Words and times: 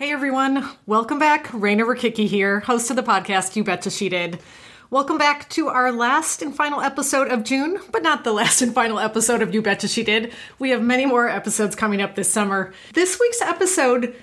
Hey 0.00 0.12
everyone, 0.12 0.66
welcome 0.86 1.18
back. 1.18 1.48
Rayna 1.48 1.82
Rakicki 1.82 2.26
here, 2.26 2.60
host 2.60 2.88
of 2.88 2.96
the 2.96 3.02
podcast 3.02 3.54
You 3.54 3.62
Betcha 3.62 3.90
She 3.90 4.08
Did. 4.08 4.40
Welcome 4.88 5.18
back 5.18 5.46
to 5.50 5.68
our 5.68 5.92
last 5.92 6.40
and 6.40 6.56
final 6.56 6.80
episode 6.80 7.28
of 7.28 7.44
June, 7.44 7.78
but 7.92 8.02
not 8.02 8.24
the 8.24 8.32
last 8.40 8.62
and 8.62 8.74
final 8.74 8.98
episode 8.98 9.42
of 9.42 9.52
You 9.52 9.60
Betcha 9.60 9.88
She 9.88 10.02
Did. 10.02 10.32
We 10.58 10.70
have 10.70 10.80
many 10.80 11.04
more 11.04 11.28
episodes 11.28 11.76
coming 11.76 12.00
up 12.00 12.14
this 12.14 12.32
summer. 12.32 12.72
This 12.94 13.20
week's 13.20 13.42
episode 13.42 14.16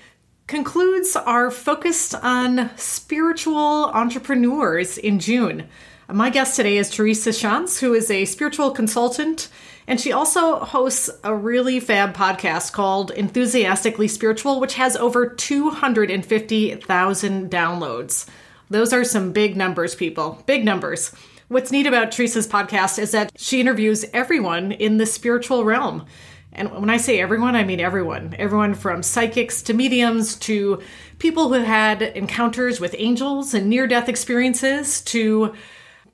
concludes 0.47 1.15
our 1.15 1.51
focus 1.51 2.15
on 2.15 2.71
spiritual 2.75 3.91
entrepreneurs 3.93 4.97
in 4.97 5.19
June. 5.19 5.67
My 6.11 6.31
guest 6.31 6.55
today 6.55 6.77
is 6.77 6.89
Teresa 6.89 7.29
Shantz, 7.29 7.79
who 7.79 7.93
is 7.93 8.09
a 8.09 8.25
spiritual 8.25 8.71
consultant 8.71 9.47
and 9.87 9.99
she 10.01 10.11
also 10.11 10.59
hosts 10.59 11.09
a 11.23 11.33
really 11.33 11.79
fab 11.79 12.13
podcast 12.13 12.73
called 12.73 13.11
Enthusiastically 13.11 14.09
Spiritual, 14.09 14.59
which 14.59 14.73
has 14.75 14.97
over 14.97 15.29
250,000 15.29 17.49
downloads. 17.49 18.27
Those 18.69 18.91
are 18.91 19.05
some 19.05 19.31
big 19.31 19.55
numbers, 19.55 19.95
people. 19.95 20.43
Big 20.45 20.65
numbers. 20.65 21.13
What's 21.47 21.71
neat 21.71 21.87
about 21.87 22.11
Teresa's 22.11 22.47
podcast 22.47 22.99
is 22.99 23.11
that 23.11 23.31
she 23.37 23.61
interviews 23.61 24.03
everyone 24.11 24.73
in 24.73 24.97
the 24.97 25.05
spiritual 25.05 25.63
realm. 25.63 26.05
And 26.51 26.69
when 26.71 26.89
I 26.89 26.97
say 26.97 27.21
everyone, 27.21 27.55
I 27.55 27.63
mean 27.63 27.79
everyone. 27.79 28.35
Everyone 28.37 28.73
from 28.73 29.03
psychics 29.03 29.61
to 29.63 29.73
mediums 29.73 30.35
to 30.37 30.81
people 31.19 31.53
who 31.53 31.61
had 31.61 32.01
encounters 32.01 32.81
with 32.81 32.95
angels 32.97 33.53
and 33.53 33.69
near 33.69 33.87
death 33.87 34.09
experiences 34.09 34.99
to 35.03 35.53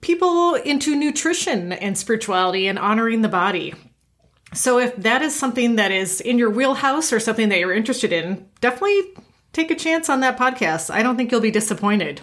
people 0.03 0.53
into 0.55 0.95
nutrition 0.95 1.71
and 1.71 1.97
spirituality 1.97 2.67
and 2.67 2.77
honoring 2.77 3.21
the 3.21 3.29
body. 3.29 3.73
So, 4.53 4.77
if 4.77 4.95
that 4.97 5.23
is 5.23 5.33
something 5.33 5.77
that 5.77 5.91
is 5.91 6.21
in 6.21 6.37
your 6.37 6.51
wheelhouse 6.51 7.11
or 7.11 7.19
something 7.19 7.49
that 7.49 7.57
you're 7.57 7.73
interested 7.73 8.13
in, 8.13 8.47
definitely 8.61 9.01
take 9.51 9.71
a 9.71 9.75
chance 9.75 10.09
on 10.09 10.19
that 10.19 10.37
podcast. 10.37 10.93
I 10.93 11.01
don't 11.01 11.17
think 11.17 11.31
you'll 11.31 11.41
be 11.41 11.49
disappointed. 11.49 12.21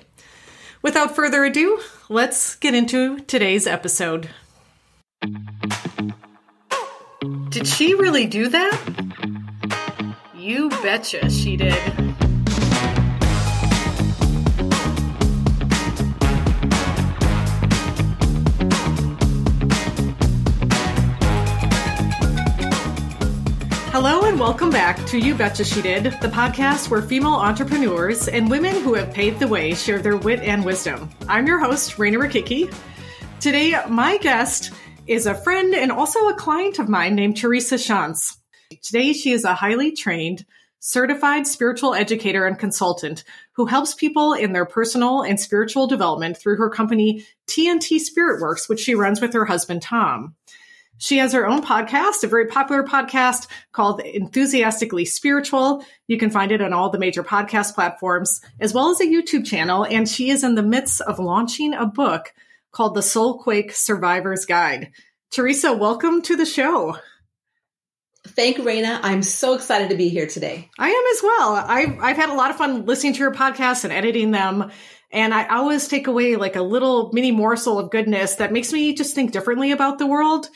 Without 0.83 1.17
further 1.17 1.45
ado, 1.45 1.81
let's 2.09 2.55
get 2.57 2.75
into 2.75 3.19
today's 3.21 3.67
episode. 3.67 4.31
Did 7.49 7.67
she 7.67 7.95
really 7.95 8.27
do 8.27 8.49
that? 8.49 10.15
You 10.37 10.71
betcha 10.71 11.29
she 11.31 11.57
did. 11.57 12.00
Welcome 24.41 24.71
back 24.71 24.97
to 25.09 25.19
You 25.19 25.35
Betcha 25.35 25.67
She 25.67 25.83
Did, 25.83 26.05
the 26.05 26.29
podcast 26.29 26.89
where 26.89 27.03
female 27.03 27.35
entrepreneurs 27.35 28.27
and 28.27 28.49
women 28.49 28.75
who 28.83 28.95
have 28.95 29.13
paved 29.13 29.39
the 29.39 29.47
way 29.47 29.75
share 29.75 29.99
their 29.99 30.17
wit 30.17 30.41
and 30.41 30.65
wisdom. 30.65 31.11
I'm 31.29 31.47
your 31.47 31.59
host, 31.61 31.99
Rayna 31.99 32.17
Rakicki. 32.17 32.75
Today, 33.39 33.75
my 33.91 34.17
guest 34.17 34.73
is 35.07 35.27
a 35.27 35.35
friend 35.35 35.75
and 35.75 35.93
also 35.93 36.29
a 36.29 36.35
client 36.35 36.79
of 36.79 36.89
mine 36.89 37.17
named 37.17 37.37
Teresa 37.37 37.75
Shantz. 37.75 38.39
Today, 38.83 39.13
she 39.13 39.33
is 39.33 39.45
a 39.45 39.55
highly 39.55 39.93
trained, 39.93 40.47
certified 40.79 41.47
spiritual 41.47 41.95
educator 41.95 42.47
and 42.47 42.59
consultant 42.59 43.25
who 43.53 43.67
helps 43.67 43.93
people 43.93 44.33
in 44.33 44.55
their 44.55 44.65
personal 44.65 45.21
and 45.21 45.39
spiritual 45.39 45.87
development 45.87 46.39
through 46.39 46.57
her 46.57 46.71
company 46.71 47.27
TNT 47.47 47.99
Spirit 47.99 48.41
Works, 48.41 48.71
which 48.71 48.81
she 48.81 48.95
runs 48.95 49.21
with 49.21 49.35
her 49.35 49.45
husband, 49.45 49.83
Tom. 49.83 50.35
She 51.03 51.17
has 51.17 51.33
her 51.33 51.49
own 51.49 51.63
podcast, 51.63 52.23
a 52.25 52.27
very 52.27 52.47
popular 52.47 52.83
podcast 52.83 53.47
called 53.73 54.01
Enthusiastically 54.03 55.07
Spiritual. 55.07 55.83
You 56.07 56.19
can 56.19 56.29
find 56.29 56.53
it 56.53 56.61
on 56.61 56.75
all 56.75 56.91
the 56.91 56.99
major 56.99 57.25
podcast 57.25 57.75
platforms, 57.75 58.43
as 58.61 58.75
well 58.75 58.91
as 58.91 59.01
a 59.01 59.07
YouTube 59.07 59.47
channel. 59.47 59.87
And 59.87 60.07
she 60.07 60.29
is 60.29 60.45
in 60.45 60.57
the 60.57 60.63
midst 60.63 61.01
of 61.01 61.19
launching 61.19 61.73
a 61.73 61.87
book 61.87 62.35
called 62.71 62.95
The 62.95 63.01
Soulquake 63.01 63.73
Survivor's 63.73 64.45
Guide. 64.45 64.93
Teresa, 65.31 65.73
welcome 65.73 66.21
to 66.21 66.37
the 66.37 66.45
show. 66.45 66.99
Thank 68.29 68.59
you, 68.59 68.65
Rayna. 68.65 69.01
I'm 69.03 69.23
so 69.23 69.55
excited 69.55 69.89
to 69.89 69.97
be 69.97 70.11
here 70.11 70.27
today. 70.27 70.69
I 70.79 70.91
am 70.91 71.05
as 71.15 71.23
well. 71.23 71.55
I've, 71.67 71.99
I've 71.99 72.17
had 72.17 72.29
a 72.29 72.35
lot 72.35 72.51
of 72.51 72.57
fun 72.57 72.85
listening 72.85 73.15
to 73.15 73.21
your 73.21 73.33
podcast 73.33 73.85
and 73.85 73.93
editing 73.93 74.33
them. 74.33 74.71
And 75.11 75.33
I 75.33 75.49
always 75.49 75.89
take 75.89 76.09
away 76.09 76.37
like 76.37 76.57
a 76.57 76.63
little 76.63 77.11
mini 77.15 77.31
morsel 77.31 77.79
of 77.79 77.91
goodness 77.91 78.35
that 78.35 78.53
makes 78.53 78.71
me 78.71 78.93
just 78.93 79.15
think 79.15 79.33
differently 79.33 79.73
about 79.73 79.99
the 79.99 80.07
world. 80.07 80.51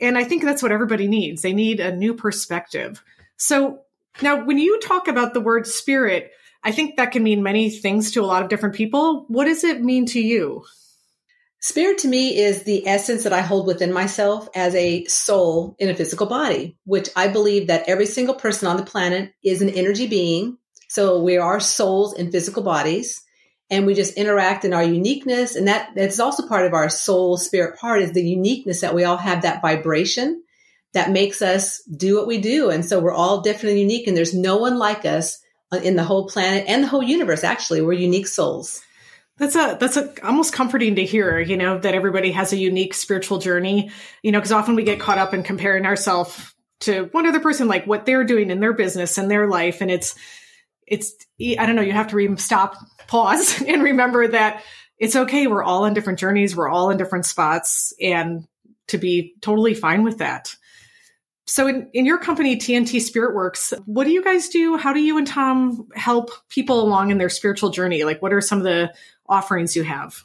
And 0.00 0.18
I 0.18 0.24
think 0.24 0.42
that's 0.42 0.62
what 0.62 0.72
everybody 0.72 1.08
needs. 1.08 1.42
They 1.42 1.52
need 1.52 1.80
a 1.80 1.94
new 1.94 2.14
perspective. 2.14 3.02
So 3.36 3.80
now, 4.22 4.44
when 4.44 4.58
you 4.58 4.80
talk 4.80 5.08
about 5.08 5.34
the 5.34 5.40
word 5.40 5.66
spirit, 5.66 6.32
I 6.62 6.72
think 6.72 6.96
that 6.96 7.12
can 7.12 7.22
mean 7.22 7.42
many 7.42 7.70
things 7.70 8.12
to 8.12 8.22
a 8.22 8.26
lot 8.26 8.42
of 8.42 8.48
different 8.48 8.74
people. 8.74 9.26
What 9.28 9.44
does 9.44 9.62
it 9.62 9.82
mean 9.82 10.06
to 10.06 10.20
you? 10.20 10.64
Spirit 11.60 11.98
to 11.98 12.08
me 12.08 12.36
is 12.38 12.62
the 12.62 12.86
essence 12.86 13.24
that 13.24 13.32
I 13.32 13.40
hold 13.40 13.66
within 13.66 13.92
myself 13.92 14.48
as 14.54 14.74
a 14.74 15.04
soul 15.06 15.74
in 15.78 15.88
a 15.88 15.94
physical 15.94 16.26
body, 16.26 16.76
which 16.84 17.08
I 17.16 17.28
believe 17.28 17.66
that 17.66 17.88
every 17.88 18.06
single 18.06 18.34
person 18.34 18.68
on 18.68 18.76
the 18.76 18.84
planet 18.84 19.32
is 19.42 19.62
an 19.62 19.70
energy 19.70 20.06
being. 20.06 20.58
So 20.88 21.22
we 21.22 21.38
are 21.38 21.58
souls 21.60 22.14
in 22.14 22.30
physical 22.30 22.62
bodies 22.62 23.22
and 23.70 23.86
we 23.86 23.94
just 23.94 24.14
interact 24.14 24.64
in 24.64 24.72
our 24.72 24.82
uniqueness. 24.82 25.56
And 25.56 25.68
that 25.68 25.90
that's 25.94 26.20
also 26.20 26.46
part 26.46 26.66
of 26.66 26.74
our 26.74 26.88
soul 26.88 27.36
spirit 27.36 27.78
part 27.78 28.02
is 28.02 28.12
the 28.12 28.22
uniqueness 28.22 28.80
that 28.80 28.94
we 28.94 29.04
all 29.04 29.16
have 29.16 29.42
that 29.42 29.62
vibration 29.62 30.42
that 30.92 31.10
makes 31.10 31.42
us 31.42 31.82
do 31.84 32.16
what 32.16 32.26
we 32.26 32.38
do. 32.38 32.70
And 32.70 32.84
so 32.84 33.00
we're 33.00 33.12
all 33.12 33.40
different 33.40 33.72
and 33.72 33.80
unique 33.80 34.06
and 34.06 34.16
there's 34.16 34.34
no 34.34 34.56
one 34.56 34.78
like 34.78 35.04
us 35.04 35.38
in 35.82 35.96
the 35.96 36.04
whole 36.04 36.28
planet 36.28 36.64
and 36.68 36.82
the 36.82 36.88
whole 36.88 37.02
universe 37.02 37.44
actually. 37.44 37.82
We're 37.82 37.94
unique 37.94 38.28
souls. 38.28 38.82
That's 39.38 39.54
a 39.54 39.76
that's 39.78 39.98
a 39.98 40.14
almost 40.24 40.54
comforting 40.54 40.94
to 40.94 41.04
hear, 41.04 41.38
you 41.38 41.58
know, 41.58 41.78
that 41.78 41.94
everybody 41.94 42.32
has 42.32 42.52
a 42.52 42.56
unique 42.56 42.94
spiritual 42.94 43.38
journey. 43.38 43.90
You 44.22 44.32
know, 44.32 44.38
because 44.38 44.52
often 44.52 44.76
we 44.76 44.84
get 44.84 45.00
caught 45.00 45.18
up 45.18 45.34
in 45.34 45.42
comparing 45.42 45.84
ourselves 45.84 46.54
to 46.80 47.08
one 47.12 47.26
other 47.26 47.40
person, 47.40 47.68
like 47.68 47.86
what 47.86 48.06
they're 48.06 48.24
doing 48.24 48.50
in 48.50 48.60
their 48.60 48.72
business 48.72 49.18
and 49.18 49.30
their 49.30 49.46
life, 49.46 49.82
and 49.82 49.90
it's 49.90 50.14
it's 50.86 51.14
I 51.40 51.66
don't 51.66 51.76
know. 51.76 51.82
You 51.82 51.92
have 51.92 52.08
to 52.08 52.16
re- 52.16 52.36
stop 52.36 52.76
pause 53.08 53.62
and 53.66 53.82
remember 53.82 54.28
that 54.28 54.62
it's 54.98 55.16
okay. 55.16 55.46
We're 55.46 55.62
all 55.62 55.84
on 55.84 55.94
different 55.94 56.18
journeys. 56.18 56.56
We're 56.56 56.68
all 56.68 56.90
in 56.90 56.96
different 56.96 57.26
spots 57.26 57.92
and 58.00 58.46
to 58.88 58.98
be 58.98 59.34
totally 59.40 59.74
fine 59.74 60.04
with 60.04 60.18
that. 60.18 60.54
So 61.48 61.68
in, 61.68 61.88
in 61.92 62.06
your 62.06 62.18
company, 62.18 62.56
TNT 62.56 63.00
Spirit 63.00 63.34
Works, 63.34 63.72
what 63.84 64.04
do 64.04 64.10
you 64.10 64.22
guys 64.22 64.48
do? 64.48 64.76
How 64.76 64.92
do 64.92 65.00
you 65.00 65.16
and 65.16 65.26
Tom 65.26 65.88
help 65.94 66.30
people 66.48 66.82
along 66.82 67.10
in 67.10 67.18
their 67.18 67.28
spiritual 67.28 67.70
journey? 67.70 68.04
Like 68.04 68.20
what 68.20 68.32
are 68.32 68.40
some 68.40 68.58
of 68.58 68.64
the 68.64 68.92
offerings 69.28 69.76
you 69.76 69.84
have? 69.84 70.22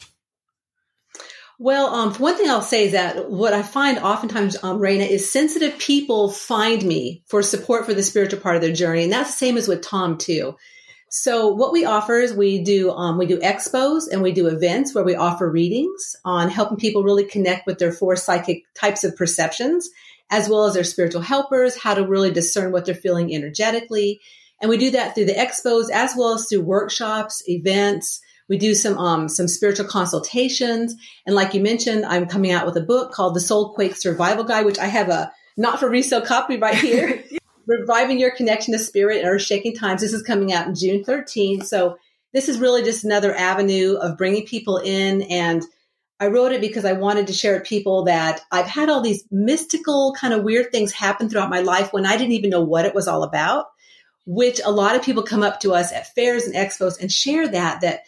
Well, 1.64 1.94
um, 1.94 2.16
one 2.16 2.36
thing 2.38 2.50
I'll 2.50 2.64
say 2.64 2.86
is 2.86 2.94
that 2.94 3.30
what 3.30 3.54
I 3.54 3.62
find 3.62 4.00
oftentimes, 4.00 4.58
um, 4.64 4.80
Rayna, 4.80 5.08
is 5.08 5.32
sensitive 5.32 5.78
people 5.78 6.32
find 6.32 6.84
me 6.84 7.22
for 7.28 7.44
support 7.44 7.86
for 7.86 7.94
the 7.94 8.02
spiritual 8.02 8.40
part 8.40 8.56
of 8.56 8.64
their 8.64 8.74
journey. 8.74 9.04
And 9.04 9.14
that's 9.14 9.30
the 9.30 9.46
same 9.46 9.58
as 9.58 9.68
with 9.68 9.84
Tom 9.84 10.18
too. 10.18 10.56
So 11.12 11.50
what 11.50 11.72
we 11.72 11.86
offer 11.86 12.18
is 12.18 12.34
we 12.34 12.64
do 12.64 12.90
um, 12.90 13.20
we 13.20 13.28
do 13.28 13.40
expos 13.42 14.12
and 14.12 14.24
we 14.24 14.32
do 14.32 14.48
events 14.48 14.96
where 14.96 15.04
we 15.04 15.14
offer 15.14 15.48
readings 15.48 16.16
on 16.26 16.50
helping 16.50 16.78
people 16.78 17.04
really 17.04 17.26
connect 17.26 17.68
with 17.68 17.78
their 17.78 17.92
four 17.92 18.16
psychic 18.16 18.64
types 18.74 19.04
of 19.04 19.16
perceptions, 19.16 19.88
as 20.32 20.50
well 20.50 20.66
as 20.66 20.74
their 20.74 20.84
spiritual 20.84 21.22
helpers, 21.22 21.80
how 21.80 21.94
to 21.94 22.08
really 22.08 22.32
discern 22.32 22.72
what 22.72 22.86
they're 22.86 22.96
feeling 22.96 23.32
energetically. 23.32 24.20
And 24.64 24.70
we 24.72 24.78
do 24.78 24.90
that 24.90 25.14
through 25.14 25.26
the 25.26 25.34
expos 25.34 25.92
as 25.92 26.16
well 26.18 26.34
as 26.34 26.48
through 26.50 26.64
workshops, 26.64 27.48
events. 27.48 28.20
We 28.52 28.58
do 28.58 28.76
some 28.76 28.98
um, 28.98 29.30
some 29.30 29.48
spiritual 29.48 29.86
consultations, 29.86 30.98
and 31.26 31.34
like 31.34 31.54
you 31.54 31.62
mentioned, 31.62 32.06
I'm 32.06 32.26
coming 32.26 32.52
out 32.52 32.66
with 32.66 32.76
a 32.76 32.82
book 32.82 33.14
called 33.14 33.34
The 33.34 33.40
Soul 33.40 33.74
Quake 33.74 33.96
Survival 33.96 34.44
Guide, 34.44 34.66
which 34.66 34.78
I 34.78 34.88
have 34.88 35.08
a 35.08 35.32
not 35.56 35.80
for 35.80 35.90
resale 35.90 36.20
copy 36.20 36.58
right 36.58 36.76
here. 36.76 37.24
Reviving 37.66 38.20
Your 38.20 38.36
Connection 38.36 38.74
to 38.74 38.80
Spirit 38.80 39.22
in 39.22 39.26
Earth 39.26 39.44
Shaking 39.44 39.74
Times. 39.74 40.02
This 40.02 40.12
is 40.12 40.22
coming 40.22 40.52
out 40.52 40.68
in 40.68 40.76
June 40.76 41.02
13th. 41.02 41.64
So 41.64 41.96
this 42.34 42.50
is 42.50 42.59
really 42.59 42.84
just 42.84 43.06
another 43.06 43.34
avenue 43.34 43.94
of 43.94 44.18
bringing 44.18 44.46
people 44.46 44.80
in. 44.80 45.22
And 45.22 45.64
I 46.20 46.28
wrote 46.28 46.52
it 46.52 46.59
because 46.59 46.84
I 46.84 46.92
wanted 46.92 47.28
to 47.28 47.34
share 47.34 47.54
with 47.54 47.64
people 47.64 48.04
that 48.04 48.42
I've 48.52 48.66
had 48.66 48.90
all 48.90 49.00
these 49.00 49.24
mystical 49.32 50.14
kind 50.20 50.34
of 50.34 50.44
weird 50.44 50.74
things 50.74 50.92
happen 50.92 51.30
throughout 51.30 51.50
my 51.50 51.62
life 51.62 51.94
when 51.94 52.06
I 52.06 52.18
didn't 52.18 52.34
even 52.34 52.50
know 52.50 52.66
what 52.66 52.86
it 52.86 52.94
was 52.94 53.08
all 53.08 53.24
about, 53.24 53.68
which 54.26 54.59
a 54.66 54.72
lot 54.72 54.97
of 54.97 55.04
people 55.04 55.24
come 55.24 55.42
up 55.42 55.62
to 55.62 55.74
us 55.74 55.94
at 55.94 56.14
fairs 56.14 56.44
and 56.44 56.54
expos 56.54 57.00
and 57.00 57.09
share 57.09 57.47
that, 57.47 57.80
that 57.80 58.02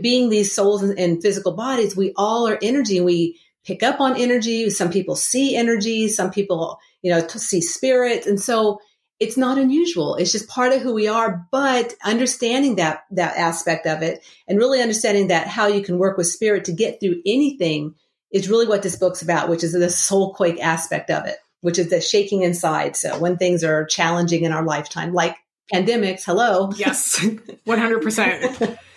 being 0.00 0.28
these 0.28 0.54
souls 0.54 0.82
in 0.82 1.20
physical 1.20 1.52
bodies, 1.52 1.96
we 1.96 2.12
all 2.16 2.48
are 2.48 2.58
energy 2.62 2.98
and 2.98 3.06
we 3.06 3.40
pick 3.64 3.82
up 3.82 4.00
on 4.00 4.16
energy. 4.16 4.70
Some 4.70 4.90
people 4.90 5.16
see 5.16 5.56
energy. 5.56 6.08
Some 6.08 6.30
people, 6.30 6.78
you 7.02 7.10
know, 7.10 7.26
see 7.26 7.60
spirits. 7.60 8.26
And 8.26 8.40
so 8.40 8.80
it's 9.18 9.36
not 9.36 9.58
unusual. 9.58 10.14
It's 10.14 10.32
just 10.32 10.48
part 10.48 10.72
of 10.72 10.80
who 10.80 10.94
we 10.94 11.08
are, 11.08 11.46
but 11.50 11.94
understanding 12.04 12.76
that, 12.76 13.04
that 13.10 13.36
aspect 13.36 13.86
of 13.86 14.02
it 14.02 14.24
and 14.48 14.58
really 14.58 14.80
understanding 14.80 15.28
that 15.28 15.46
how 15.46 15.66
you 15.66 15.82
can 15.82 15.98
work 15.98 16.16
with 16.16 16.26
spirit 16.26 16.64
to 16.66 16.72
get 16.72 17.00
through 17.00 17.20
anything 17.26 17.94
is 18.32 18.48
really 18.48 18.66
what 18.66 18.82
this 18.82 18.96
book's 18.96 19.22
about, 19.22 19.48
which 19.48 19.64
is 19.64 19.72
the 19.72 19.90
soul 19.90 20.32
quake 20.34 20.60
aspect 20.60 21.10
of 21.10 21.26
it, 21.26 21.36
which 21.60 21.78
is 21.78 21.90
the 21.90 22.00
shaking 22.00 22.42
inside. 22.42 22.96
So 22.96 23.18
when 23.18 23.36
things 23.36 23.62
are 23.62 23.84
challenging 23.84 24.44
in 24.44 24.52
our 24.52 24.64
lifetime, 24.64 25.12
like 25.12 25.36
pandemics. 25.72 26.24
Hello. 26.24 26.70
Yes, 26.76 27.18
100%. 27.20 28.78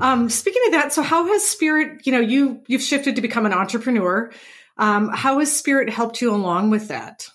um, 0.00 0.28
speaking 0.28 0.62
of 0.66 0.72
that, 0.72 0.92
so 0.92 1.02
how 1.02 1.26
has 1.26 1.44
spirit, 1.44 2.06
you 2.06 2.12
know, 2.12 2.20
you, 2.20 2.62
you've 2.66 2.82
shifted 2.82 3.16
to 3.16 3.22
become 3.22 3.46
an 3.46 3.52
entrepreneur. 3.52 4.32
Um, 4.78 5.10
how 5.10 5.38
has 5.38 5.54
spirit 5.54 5.90
helped 5.90 6.20
you 6.20 6.34
along 6.34 6.70
with 6.70 6.88
that? 6.88 7.28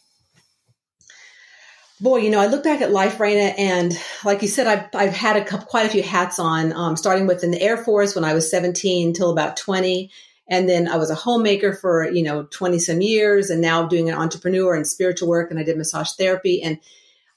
Boy, 2.02 2.18
you 2.18 2.30
know, 2.30 2.40
I 2.40 2.48
look 2.48 2.64
back 2.64 2.82
at 2.82 2.92
life, 2.92 3.20
Rayna, 3.20 3.54
and 3.58 3.98
like 4.26 4.42
you 4.42 4.50
said, 4.50 4.68
I've, 4.68 4.88
I've 4.94 5.14
had 5.14 5.38
a 5.38 5.46
couple, 5.46 5.66
quite 5.68 5.86
a 5.86 5.90
few 5.90 6.04
hats 6.04 6.40
on, 6.40 6.74
um, 6.74 6.98
starting 6.98 7.26
with 7.26 7.44
in 7.44 7.52
the 7.52 7.62
Air 7.62 7.78
Force 7.78 8.16
when 8.16 8.26
I 8.26 8.34
was 8.34 8.52
17 8.52 9.14
till 9.14 9.32
about 9.32 9.56
20. 9.56 10.12
And 10.48 10.70
then 10.70 10.88
I 10.88 10.98
was 10.98 11.10
a 11.10 11.16
homemaker 11.16 11.74
for, 11.74 12.10
you 12.10 12.22
know, 12.22 12.44
20 12.44 12.80
some 12.80 13.02
years 13.02 13.50
and 13.50 13.62
now 13.62 13.88
doing 13.88 14.10
an 14.10 14.16
entrepreneur 14.16 14.76
and 14.76 14.86
spiritual 14.86 15.30
work. 15.30 15.50
And 15.50 15.60
I 15.60 15.64
did 15.64 15.78
massage 15.78 16.12
therapy. 16.12 16.62
And 16.62 16.80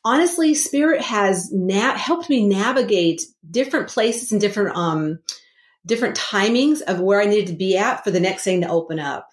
honestly, 0.05 0.55
spirit 0.55 1.03
has 1.03 1.50
na- 1.53 1.97
helped 1.97 2.31
me 2.31 2.47
navigate 2.47 3.23
different 3.50 3.89
places 3.89 4.33
and 4.33 4.41
different, 4.41 4.77
um, 4.77 5.19
different 5.85 6.17
timings 6.17 6.81
of 6.83 7.00
where 7.00 7.21
I 7.21 7.27
needed 7.27 7.49
to 7.49 7.56
be 7.56 7.77
at 7.77 8.05
for 8.05 8.11
the 8.11 8.21
next 8.21 8.45
thing 8.45 8.61
to 8.61 8.69
open 8.69 8.99
up. 8.99 9.29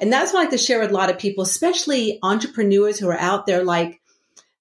And 0.00 0.12
that's 0.12 0.32
what 0.32 0.40
I 0.40 0.42
like 0.42 0.50
to 0.50 0.58
share 0.58 0.80
with 0.80 0.90
a 0.90 0.94
lot 0.94 1.10
of 1.10 1.18
people, 1.18 1.42
especially 1.42 2.18
entrepreneurs 2.22 2.98
who 2.98 3.08
are 3.08 3.18
out 3.18 3.46
there. 3.46 3.64
Like, 3.64 4.00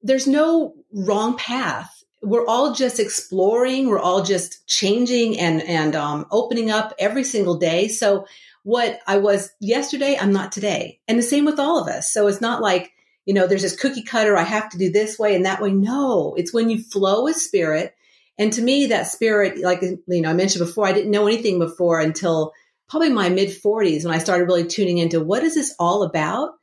there's 0.02 0.28
no 0.28 0.74
wrong 0.92 1.38
path. 1.38 2.04
We're 2.22 2.48
all 2.48 2.74
just 2.74 3.00
exploring. 3.00 3.88
We're 3.88 4.00
all 4.00 4.24
just 4.24 4.68
changing 4.68 5.40
and, 5.40 5.62
and, 5.62 5.96
um, 5.96 6.26
opening 6.32 6.72
up 6.72 6.94
every 6.98 7.24
single 7.24 7.58
day. 7.58 7.88
So 7.88 8.26
what 8.64 9.00
I 9.08 9.18
was 9.18 9.52
yesterday, 9.60 10.18
I'm 10.20 10.34
not 10.34 10.52
today. 10.52 11.00
And 11.08 11.18
the 11.18 11.24
same 11.24 11.46
with 11.46 11.60
all 11.60 11.80
of 11.80 11.88
us. 11.88 12.12
So 12.12 12.28
it's 12.28 12.42
not 12.42 12.62
like, 12.62 12.92
you 13.28 13.34
know, 13.34 13.46
there's 13.46 13.62
this 13.62 13.76
cookie 13.76 14.04
cutter. 14.04 14.38
I 14.38 14.44
have 14.44 14.70
to 14.70 14.78
do 14.78 14.90
this 14.90 15.20
way 15.20 15.36
and 15.36 15.46
that 15.46 15.62
way. 15.62 15.72
No, 15.72 16.34
it's 16.36 16.54
when 16.54 16.70
you 16.70 16.82
flow 16.82 17.26
with 17.26 17.36
spirit. 17.36 17.94
And 18.38 18.54
to 18.54 18.62
me, 18.62 18.86
that 18.88 19.08
spirit, 19.08 19.60
like, 19.60 19.82
you 19.82 20.22
know, 20.22 20.30
I 20.30 20.34
mentioned 20.34 20.66
before, 20.66 20.88
I 20.88 20.94
didn't 20.94 21.12
know 21.12 21.28
anything 21.28 21.60
before 21.60 22.00
until 22.00 22.54
probably 22.88 23.10
my 23.10 23.28
mid 23.28 23.50
40s 23.50 24.06
when 24.06 24.14
I 24.14 24.20
started 24.20 24.46
really 24.46 24.66
tuning 24.66 24.98
into 24.98 25.20
what 25.20 25.44
is 25.44 25.56
this 25.56 25.76
all 25.78 26.04
about? 26.04 26.54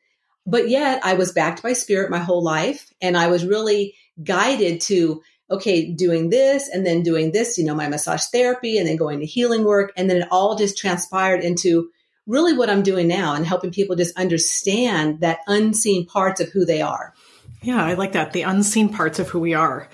But 0.46 0.70
yet 0.70 1.04
I 1.04 1.14
was 1.14 1.32
backed 1.32 1.62
by 1.62 1.74
spirit 1.74 2.10
my 2.10 2.18
whole 2.18 2.42
life. 2.42 2.90
And 3.02 3.14
I 3.14 3.26
was 3.26 3.44
really 3.44 3.94
guided 4.22 4.80
to, 4.82 5.22
okay, 5.50 5.92
doing 5.92 6.30
this 6.30 6.70
and 6.70 6.86
then 6.86 7.02
doing 7.02 7.32
this, 7.32 7.58
you 7.58 7.64
know, 7.66 7.74
my 7.74 7.88
massage 7.88 8.24
therapy 8.32 8.78
and 8.78 8.88
then 8.88 8.96
going 8.96 9.20
to 9.20 9.26
healing 9.26 9.64
work. 9.64 9.92
And 9.98 10.08
then 10.08 10.22
it 10.22 10.28
all 10.30 10.56
just 10.56 10.78
transpired 10.78 11.44
into 11.44 11.90
really 12.26 12.56
what 12.56 12.70
I'm 12.70 12.82
doing 12.82 13.08
now 13.08 13.34
and 13.34 13.46
helping 13.46 13.70
people 13.70 13.96
just 13.96 14.16
understand 14.18 15.20
that 15.20 15.40
unseen 15.46 16.06
parts 16.06 16.40
of 16.40 16.50
who 16.50 16.64
they 16.64 16.80
are. 16.80 17.14
Yeah, 17.62 17.82
I 17.82 17.94
like 17.94 18.12
that. 18.12 18.32
The 18.32 18.42
unseen 18.42 18.90
parts 18.90 19.18
of 19.18 19.28
who 19.28 19.40
we 19.40 19.54
are. 19.54 19.88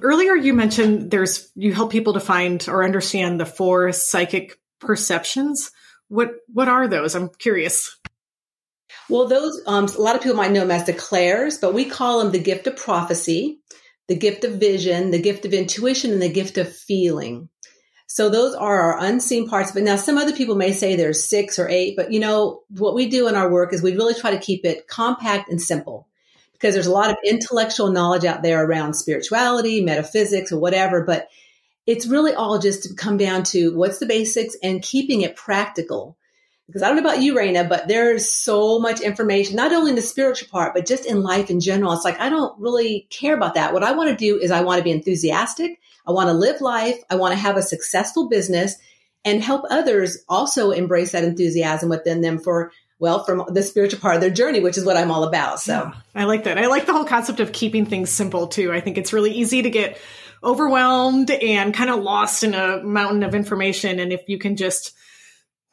Earlier 0.00 0.34
you 0.34 0.54
mentioned 0.54 1.10
there's 1.10 1.50
you 1.54 1.72
help 1.72 1.90
people 1.90 2.14
to 2.14 2.20
find 2.20 2.66
or 2.68 2.84
understand 2.84 3.40
the 3.40 3.46
four 3.46 3.92
psychic 3.92 4.58
perceptions. 4.80 5.70
What 6.08 6.32
what 6.52 6.68
are 6.68 6.88
those? 6.88 7.14
I'm 7.14 7.30
curious. 7.30 7.96
Well, 9.08 9.26
those 9.26 9.60
um, 9.66 9.86
a 9.86 10.00
lot 10.00 10.16
of 10.16 10.22
people 10.22 10.36
might 10.36 10.52
know 10.52 10.60
them 10.60 10.70
as 10.70 10.86
the 10.86 10.92
clairs, 10.92 11.58
but 11.58 11.74
we 11.74 11.84
call 11.84 12.18
them 12.18 12.32
the 12.32 12.38
gift 12.38 12.66
of 12.66 12.76
prophecy, 12.76 13.60
the 14.08 14.16
gift 14.16 14.44
of 14.44 14.52
vision, 14.52 15.10
the 15.10 15.20
gift 15.20 15.44
of 15.44 15.52
intuition, 15.52 16.12
and 16.12 16.22
the 16.22 16.32
gift 16.32 16.58
of 16.58 16.74
feeling. 16.74 17.48
So 18.06 18.28
those 18.28 18.54
are 18.54 18.80
our 18.80 19.04
unseen 19.04 19.48
parts 19.48 19.74
it. 19.74 19.82
Now, 19.82 19.96
some 19.96 20.18
other 20.18 20.34
people 20.34 20.54
may 20.54 20.72
say 20.72 20.94
there's 20.94 21.24
six 21.24 21.58
or 21.58 21.68
eight, 21.68 21.96
but 21.96 22.12
you 22.12 22.20
know, 22.20 22.62
what 22.68 22.94
we 22.94 23.08
do 23.08 23.28
in 23.28 23.34
our 23.34 23.50
work 23.50 23.72
is 23.72 23.82
we 23.82 23.96
really 23.96 24.14
try 24.14 24.30
to 24.30 24.38
keep 24.38 24.64
it 24.64 24.86
compact 24.86 25.50
and 25.50 25.60
simple 25.60 26.06
because 26.52 26.74
there's 26.74 26.86
a 26.86 26.92
lot 26.92 27.10
of 27.10 27.16
intellectual 27.24 27.90
knowledge 27.90 28.24
out 28.24 28.42
there 28.42 28.64
around 28.64 28.94
spirituality, 28.94 29.82
metaphysics, 29.82 30.52
or 30.52 30.58
whatever, 30.58 31.02
but 31.02 31.28
it's 31.86 32.06
really 32.06 32.32
all 32.34 32.58
just 32.58 32.84
to 32.84 32.94
come 32.94 33.16
down 33.16 33.42
to 33.42 33.76
what's 33.76 33.98
the 33.98 34.06
basics 34.06 34.56
and 34.62 34.82
keeping 34.82 35.20
it 35.20 35.36
practical. 35.36 36.16
Because 36.66 36.82
I 36.82 36.88
don't 36.88 36.96
know 36.96 37.08
about 37.08 37.20
you, 37.20 37.34
Rayna, 37.34 37.68
but 37.68 37.88
there's 37.88 38.28
so 38.28 38.78
much 38.78 39.00
information, 39.00 39.56
not 39.56 39.72
only 39.72 39.90
in 39.90 39.96
the 39.96 40.02
spiritual 40.02 40.48
part, 40.48 40.72
but 40.74 40.86
just 40.86 41.04
in 41.04 41.22
life 41.22 41.50
in 41.50 41.60
general. 41.60 41.92
It's 41.92 42.04
like, 42.04 42.18
I 42.18 42.30
don't 42.30 42.58
really 42.58 43.06
care 43.10 43.34
about 43.34 43.54
that. 43.54 43.74
What 43.74 43.84
I 43.84 43.92
want 43.92 44.10
to 44.10 44.16
do 44.16 44.38
is 44.38 44.50
I 44.50 44.62
want 44.62 44.78
to 44.78 44.84
be 44.84 44.90
enthusiastic. 44.90 45.78
I 46.06 46.12
want 46.12 46.28
to 46.28 46.32
live 46.32 46.62
life. 46.62 46.96
I 47.10 47.16
want 47.16 47.32
to 47.32 47.38
have 47.38 47.58
a 47.58 47.62
successful 47.62 48.28
business 48.28 48.76
and 49.24 49.42
help 49.42 49.64
others 49.70 50.18
also 50.28 50.70
embrace 50.70 51.12
that 51.12 51.24
enthusiasm 51.24 51.88
within 51.88 52.20
them 52.20 52.38
for 52.38 52.72
well 52.98 53.24
from 53.24 53.44
the 53.48 53.62
spiritual 53.62 54.00
part 54.00 54.14
of 54.14 54.20
their 54.20 54.30
journey 54.30 54.60
which 54.60 54.78
is 54.78 54.84
what 54.84 54.96
i'm 54.96 55.10
all 55.10 55.24
about 55.24 55.60
so 55.60 55.72
yeah, 55.72 55.92
i 56.14 56.24
like 56.24 56.44
that 56.44 56.58
i 56.58 56.66
like 56.66 56.86
the 56.86 56.92
whole 56.92 57.04
concept 57.04 57.40
of 57.40 57.52
keeping 57.52 57.86
things 57.86 58.10
simple 58.10 58.46
too 58.46 58.72
i 58.72 58.80
think 58.80 58.98
it's 58.98 59.12
really 59.12 59.32
easy 59.32 59.62
to 59.62 59.70
get 59.70 59.98
overwhelmed 60.42 61.30
and 61.30 61.74
kind 61.74 61.90
of 61.90 62.02
lost 62.02 62.44
in 62.44 62.54
a 62.54 62.82
mountain 62.82 63.22
of 63.22 63.34
information 63.34 63.98
and 63.98 64.12
if 64.12 64.22
you 64.28 64.38
can 64.38 64.56
just 64.56 64.94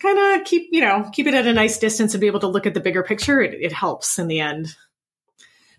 kind 0.02 0.40
of 0.40 0.46
keep 0.46 0.68
you 0.72 0.82
know 0.82 1.10
keep 1.14 1.28
it 1.28 1.34
at 1.34 1.48
a 1.48 1.54
nice 1.54 1.78
distance 1.78 2.14
and 2.14 2.22
be 2.22 2.28
able 2.28 2.40
to 2.40 2.48
look 2.48 2.66
at 2.66 2.74
the 2.74 2.80
bigger 2.80 3.04
picture 3.04 3.42
it, 3.42 3.54
it 3.54 3.72
helps 3.72 4.18
in 4.18 4.28
the 4.28 4.40
end 4.40 4.76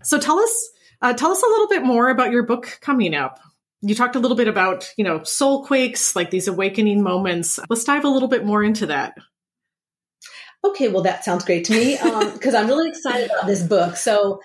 so 0.02 0.18
tell 0.18 0.38
us 0.38 0.70
uh, 1.00 1.12
tell 1.12 1.32
us 1.32 1.42
a 1.42 1.46
little 1.46 1.68
bit 1.68 1.82
more 1.82 2.08
about 2.08 2.30
your 2.30 2.44
book 2.44 2.78
coming 2.80 3.14
up 3.14 3.40
you 3.82 3.96
talked 3.96 4.14
a 4.14 4.20
little 4.20 4.36
bit 4.36 4.48
about, 4.48 4.88
you 4.96 5.04
know, 5.04 5.24
soul 5.24 5.66
quakes, 5.66 6.14
like 6.14 6.30
these 6.30 6.46
awakening 6.46 7.02
moments. 7.02 7.58
Let's 7.68 7.84
dive 7.84 8.04
a 8.04 8.08
little 8.08 8.28
bit 8.28 8.44
more 8.44 8.62
into 8.62 8.86
that. 8.86 9.14
Okay, 10.64 10.88
well, 10.88 11.02
that 11.02 11.24
sounds 11.24 11.44
great 11.44 11.64
to 11.64 11.72
me 11.72 11.98
Um, 11.98 12.32
because 12.32 12.54
um, 12.54 12.62
I'm 12.62 12.68
really 12.68 12.88
excited 12.88 13.30
about 13.30 13.48
this 13.48 13.64
book. 13.64 13.96
So, 13.96 14.40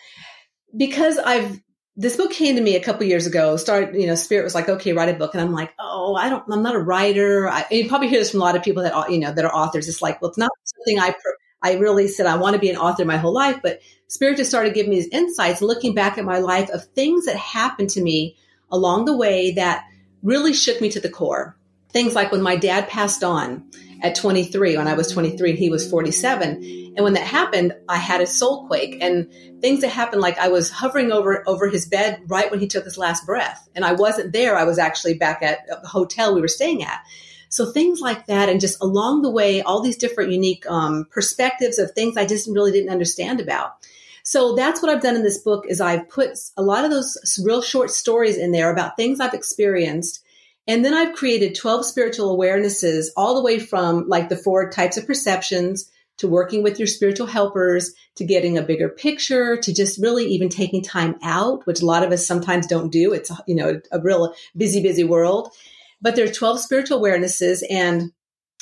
because 0.75 1.19
I've 1.19 1.61
this 1.99 2.15
book 2.15 2.31
came 2.31 2.55
to 2.55 2.61
me 2.61 2.75
a 2.75 2.83
couple 2.83 3.07
years 3.07 3.25
ago. 3.25 3.57
Started, 3.57 3.99
you 3.99 4.05
know, 4.05 4.13
Spirit 4.13 4.43
was 4.43 4.53
like, 4.53 4.69
"Okay, 4.69 4.93
write 4.93 5.09
a 5.09 5.17
book," 5.17 5.33
and 5.33 5.41
I'm 5.41 5.51
like, 5.51 5.73
"Oh, 5.79 6.15
I 6.15 6.29
don't. 6.29 6.43
I'm 6.49 6.61
not 6.61 6.75
a 6.75 6.79
writer." 6.79 7.49
I, 7.49 7.65
you 7.71 7.89
probably 7.89 8.07
hear 8.07 8.19
this 8.19 8.31
from 8.31 8.41
a 8.41 8.43
lot 8.43 8.55
of 8.55 8.61
people 8.61 8.83
that 8.83 9.09
you 9.09 9.19
know 9.19 9.33
that 9.33 9.43
are 9.43 9.53
authors. 9.53 9.89
It's 9.89 10.01
like, 10.01 10.21
well, 10.21 10.29
it's 10.29 10.37
not 10.37 10.51
something 10.63 10.99
I 10.99 11.15
I 11.63 11.73
really 11.77 12.07
said 12.07 12.27
I 12.27 12.37
want 12.37 12.53
to 12.53 12.59
be 12.59 12.69
an 12.69 12.77
author 12.77 13.03
my 13.03 13.17
whole 13.17 13.33
life, 13.33 13.59
but 13.63 13.81
Spirit 14.07 14.37
just 14.37 14.49
started 14.49 14.73
giving 14.73 14.91
me 14.91 14.97
these 14.97 15.09
insights, 15.09 15.61
looking 15.61 15.95
back 15.95 16.17
at 16.17 16.23
my 16.23 16.37
life 16.37 16.69
of 16.69 16.85
things 16.85 17.25
that 17.25 17.35
happened 17.35 17.89
to 17.91 18.01
me 18.01 18.37
along 18.71 19.05
the 19.05 19.17
way 19.17 19.51
that 19.51 19.85
really 20.21 20.53
shook 20.53 20.79
me 20.79 20.89
to 20.89 20.99
the 20.99 21.09
core. 21.09 21.57
Things 21.89 22.13
like 22.13 22.31
when 22.31 22.41
my 22.41 22.55
dad 22.55 22.87
passed 22.87 23.23
on 23.23 23.69
at 24.01 24.15
23, 24.15 24.77
when 24.77 24.87
I 24.87 24.93
was 24.93 25.11
23 25.11 25.51
and 25.51 25.59
he 25.59 25.69
was 25.69 25.89
47. 25.89 26.93
And 26.95 27.03
when 27.03 27.13
that 27.13 27.25
happened, 27.25 27.73
I 27.87 27.97
had 27.97 28.21
a 28.21 28.25
soul 28.25 28.67
quake 28.67 28.97
and 29.01 29.31
things 29.61 29.81
that 29.81 29.89
happened 29.89 30.21
like 30.21 30.37
I 30.37 30.47
was 30.47 30.69
hovering 30.69 31.11
over, 31.11 31.43
over 31.47 31.67
his 31.67 31.85
bed 31.85 32.21
right 32.27 32.49
when 32.49 32.59
he 32.59 32.67
took 32.67 32.85
his 32.85 32.97
last 32.97 33.25
breath. 33.25 33.67
And 33.75 33.85
I 33.85 33.93
wasn't 33.93 34.33
there. 34.33 34.57
I 34.57 34.63
was 34.63 34.79
actually 34.79 35.15
back 35.15 35.41
at 35.41 35.59
the 35.67 35.87
hotel 35.87 36.33
we 36.33 36.41
were 36.41 36.47
staying 36.47 36.83
at. 36.83 37.01
So 37.49 37.71
things 37.71 38.01
like 38.01 38.25
that, 38.27 38.49
and 38.49 38.59
just 38.59 38.81
along 38.81 39.21
the 39.21 39.31
way, 39.31 39.61
all 39.61 39.81
these 39.81 39.97
different 39.97 40.31
unique 40.31 40.69
um, 40.69 41.07
perspectives 41.11 41.79
of 41.79 41.91
things 41.91 42.17
I 42.17 42.25
just 42.25 42.49
really 42.49 42.71
didn't 42.71 42.89
understand 42.89 43.39
about. 43.39 43.75
So 44.23 44.55
that's 44.55 44.81
what 44.81 44.91
I've 44.91 45.01
done 45.01 45.15
in 45.15 45.23
this 45.23 45.37
book 45.37 45.65
is 45.69 45.79
I've 45.79 46.09
put 46.09 46.37
a 46.57 46.61
lot 46.61 46.83
of 46.83 46.91
those 46.91 47.39
real 47.45 47.61
short 47.61 47.89
stories 47.91 48.37
in 48.37 48.51
there 48.51 48.69
about 48.69 48.97
things 48.97 49.21
I've 49.21 49.33
experienced. 49.33 50.21
And 50.67 50.83
then 50.83 50.93
I've 50.93 51.15
created 51.15 51.55
12 51.55 51.85
spiritual 51.85 52.37
awarenesses 52.37 53.07
all 53.15 53.35
the 53.35 53.41
way 53.41 53.59
from 53.59 54.07
like 54.07 54.29
the 54.29 54.35
four 54.35 54.69
types 54.69 54.97
of 54.97 55.07
perceptions 55.07 55.89
to 56.17 56.27
working 56.27 56.63
with 56.63 56.79
your 56.79 56.87
spiritual 56.87 57.27
helpers 57.27 57.93
to 58.15 58.25
getting 58.25 58.57
a 58.57 58.63
bigger 58.63 58.89
picture 58.89 59.55
to 59.57 59.73
just 59.73 60.01
really 60.01 60.25
even 60.25 60.49
taking 60.49 60.81
time 60.81 61.15
out, 61.23 61.65
which 61.65 61.81
a 61.81 61.85
lot 61.85 62.03
of 62.03 62.11
us 62.11 62.25
sometimes 62.25 62.67
don't 62.67 62.91
do. 62.91 63.13
It's, 63.13 63.31
you 63.47 63.55
know, 63.55 63.79
a 63.91 63.99
real 63.99 64.33
busy, 64.55 64.81
busy 64.81 65.03
world. 65.03 65.53
But 66.01 66.15
there 66.15 66.25
are 66.25 66.31
12 66.31 66.59
spiritual 66.59 66.99
awarenesses 66.99 67.63
and 67.69 68.11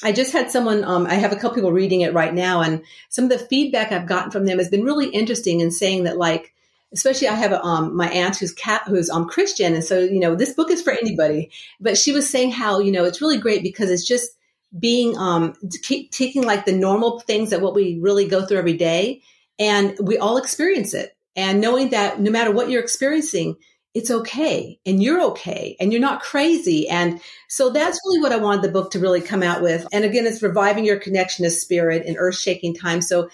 I 0.04 0.12
just 0.12 0.34
had 0.34 0.52
someone, 0.52 0.84
um, 0.84 1.06
I 1.08 1.16
have 1.16 1.32
a 1.32 1.36
couple 1.36 1.56
people 1.56 1.72
reading 1.72 2.02
it 2.02 2.14
right 2.14 2.34
now, 2.34 2.62
and 2.62 2.84
some 3.10 3.26
of 3.26 3.30
the 3.30 3.40
feedback 3.40 3.92
I've 3.92 4.08
gotten 4.08 4.30
from 4.30 4.46
them 4.46 4.58
has 4.58 4.70
been 4.70 4.84
really 4.84 5.08
interesting 5.08 5.62
in 5.62 5.72
saying 5.72 6.04
that, 6.04 6.18
like, 6.18 6.54
especially 6.94 7.28
I 7.28 7.36
have 7.36 7.54
um, 7.54 7.96
my 7.96 8.10
aunt 8.10 8.38
who's 8.38 8.54
cat 8.54 8.84
who's 8.88 9.10
um, 9.10 9.28
Christian, 9.28 9.74
and 9.74 9.84
so 9.84 10.00
you 10.00 10.20
know 10.20 10.36
this 10.36 10.54
book 10.54 10.72
is 10.72 10.82
for 10.82 10.94
anybody. 10.94 11.52
But 11.80 11.98
she 11.98 12.12
was 12.12 12.30
saying 12.30 12.52
how 12.52 12.80
you 12.80 12.92
know 12.92 13.06
it's 13.06 13.22
really 13.22 13.38
great 13.38 13.64
because 13.64 13.90
it's 13.90 14.08
just 14.08 14.32
being 14.78 15.18
um, 15.18 15.54
t- 15.84 16.10
taking 16.10 16.44
like 16.44 16.66
the 16.66 16.74
normal 16.74 17.20
things 17.22 17.50
that 17.50 17.62
what 17.62 17.76
we 17.76 18.00
really 18.02 18.28
go 18.28 18.46
through 18.46 18.58
every 18.58 18.78
day, 18.78 19.22
and 19.60 19.98
we 20.02 20.18
all 20.18 20.38
experience 20.38 20.94
it, 20.94 21.16
and 21.36 21.62
knowing 21.62 21.90
that 21.90 22.20
no 22.20 22.32
matter 22.32 22.52
what 22.52 22.70
you're 22.70 22.84
experiencing, 22.84 23.56
it's 23.96 24.12
okay 24.12 24.78
and 24.86 25.02
you're 25.02 25.22
okay 25.22 25.78
and 25.80 25.92
you're 25.92 26.02
not 26.02 26.22
crazy. 26.22 26.88
And 26.90 27.22
so 27.48 27.70
that's 27.70 28.00
really 28.06 28.22
what 28.22 28.34
I 28.34 28.38
wanted 28.38 28.62
the 28.62 28.72
book 28.72 28.92
to 28.92 29.00
really 29.00 29.22
come 29.22 29.42
out 29.42 29.62
with. 29.62 29.88
And 29.94 30.04
again, 30.04 30.28
it's 30.28 30.44
reviving 30.44 30.84
your 30.84 31.00
connection 31.00 31.46
to 31.46 31.50
spirit 31.50 32.06
in 32.06 32.18
earth 32.18 32.36
shaking 32.36 32.76
times. 32.76 33.08
So 33.08 33.30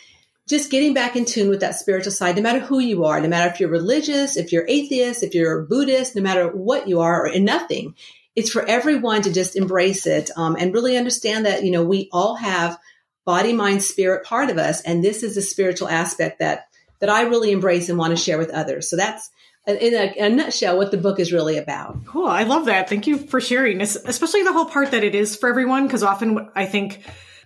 just 0.51 0.69
getting 0.69 0.93
back 0.93 1.15
in 1.15 1.23
tune 1.23 1.47
with 1.47 1.61
that 1.61 1.75
spiritual 1.75 2.11
side, 2.11 2.35
no 2.35 2.41
matter 2.41 2.59
who 2.59 2.79
you 2.79 3.05
are, 3.05 3.21
no 3.21 3.29
matter 3.29 3.49
if 3.49 3.61
you're 3.61 3.69
religious, 3.69 4.35
if 4.35 4.51
you're 4.51 4.67
atheist, 4.67 5.23
if 5.23 5.33
you're 5.33 5.61
Buddhist, 5.61 6.13
no 6.13 6.21
matter 6.21 6.49
what 6.49 6.89
you 6.89 6.99
are 6.99 7.21
or 7.21 7.27
in 7.27 7.45
nothing, 7.45 7.95
it's 8.35 8.51
for 8.51 8.65
everyone 8.65 9.21
to 9.21 9.31
just 9.31 9.55
embrace 9.55 10.05
it 10.05 10.29
um, 10.35 10.57
and 10.59 10.73
really 10.73 10.97
understand 10.97 11.45
that, 11.45 11.63
you 11.63 11.71
know, 11.71 11.85
we 11.85 12.09
all 12.11 12.35
have 12.35 12.77
body, 13.23 13.53
mind, 13.53 13.81
spirit 13.81 14.25
part 14.25 14.49
of 14.49 14.57
us. 14.57 14.81
And 14.81 15.01
this 15.01 15.23
is 15.23 15.37
a 15.37 15.41
spiritual 15.41 15.87
aspect 15.87 16.39
that, 16.39 16.67
that 16.99 17.09
I 17.09 17.21
really 17.21 17.53
embrace 17.53 17.87
and 17.87 17.97
want 17.97 18.11
to 18.11 18.21
share 18.21 18.37
with 18.37 18.49
others. 18.49 18.89
So 18.89 18.97
that's, 18.97 19.29
in 19.65 19.93
a, 19.93 20.13
a, 20.17 20.29
nutshell 20.29 20.75
what 20.75 20.91
the 20.91 20.97
book 20.97 21.19
is 21.19 21.31
really 21.31 21.57
about. 21.57 22.05
Cool. 22.05 22.27
I 22.27 22.43
love 22.43 22.65
that. 22.65 22.89
Thank 22.89 23.07
you 23.07 23.17
for 23.17 23.39
sharing, 23.39 23.79
especially 23.79 24.43
the 24.43 24.51
whole 24.51 24.65
part 24.65 24.91
that 24.91 25.03
it 25.03 25.15
is 25.15 25.35
for 25.37 25.47
everyone. 25.47 25.85
Because 25.85 26.03
often 26.03 26.49
I 26.55 26.65
think 26.65 27.05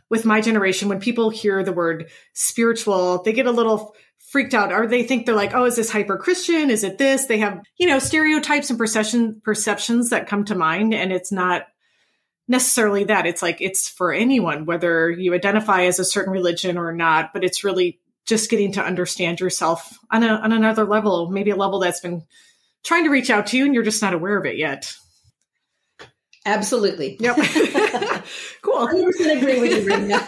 with 0.09 0.25
my 0.25 0.41
generation, 0.41 0.89
when 0.89 0.99
people 0.99 1.29
hear 1.29 1.63
the 1.63 1.73
word 1.73 2.09
spiritual, 2.33 3.23
they 3.23 3.33
get 3.33 3.47
a 3.47 3.51
little 3.51 3.95
freaked 4.29 4.53
out. 4.53 4.71
Or 4.71 4.87
they 4.87 5.03
think 5.03 5.25
they're 5.25 5.35
like, 5.35 5.53
oh, 5.53 5.65
is 5.65 5.75
this 5.75 5.91
hyper 5.91 6.17
Christian? 6.17 6.69
Is 6.69 6.83
it 6.83 6.97
this? 6.97 7.25
They 7.25 7.39
have, 7.39 7.61
you 7.77 7.87
know, 7.87 7.99
stereotypes 7.99 8.69
and 8.69 8.77
perception, 8.77 9.41
perceptions 9.43 10.09
that 10.09 10.27
come 10.27 10.45
to 10.45 10.55
mind. 10.55 10.93
And 10.93 11.11
it's 11.11 11.31
not 11.31 11.63
necessarily 12.47 13.05
that. 13.05 13.25
It's 13.25 13.41
like, 13.41 13.61
it's 13.61 13.89
for 13.89 14.13
anyone, 14.13 14.65
whether 14.65 15.09
you 15.09 15.33
identify 15.33 15.83
as 15.83 15.99
a 15.99 16.05
certain 16.05 16.33
religion 16.33 16.77
or 16.77 16.93
not, 16.93 17.33
but 17.33 17.43
it's 17.43 17.63
really 17.63 17.99
just 18.25 18.49
getting 18.49 18.73
to 18.73 18.83
understand 18.83 19.39
yourself 19.39 19.97
on, 20.11 20.23
a, 20.23 20.27
on 20.27 20.51
another 20.51 20.85
level, 20.85 21.29
maybe 21.29 21.51
a 21.51 21.55
level 21.55 21.79
that's 21.79 22.01
been 22.01 22.23
trying 22.83 23.03
to 23.03 23.09
reach 23.09 23.29
out 23.29 23.47
to 23.47 23.57
you 23.57 23.65
and 23.65 23.73
you're 23.73 23.83
just 23.83 24.01
not 24.01 24.13
aware 24.13 24.37
of 24.37 24.45
it 24.45 24.57
yet. 24.57 24.93
Absolutely. 26.47 27.17
Yep. 27.19 27.35
cool. 28.61 28.87
100% 28.87 29.37
agree 29.37 29.59
with 29.59 29.71
you, 29.71 29.91
Rayna. 29.91 30.21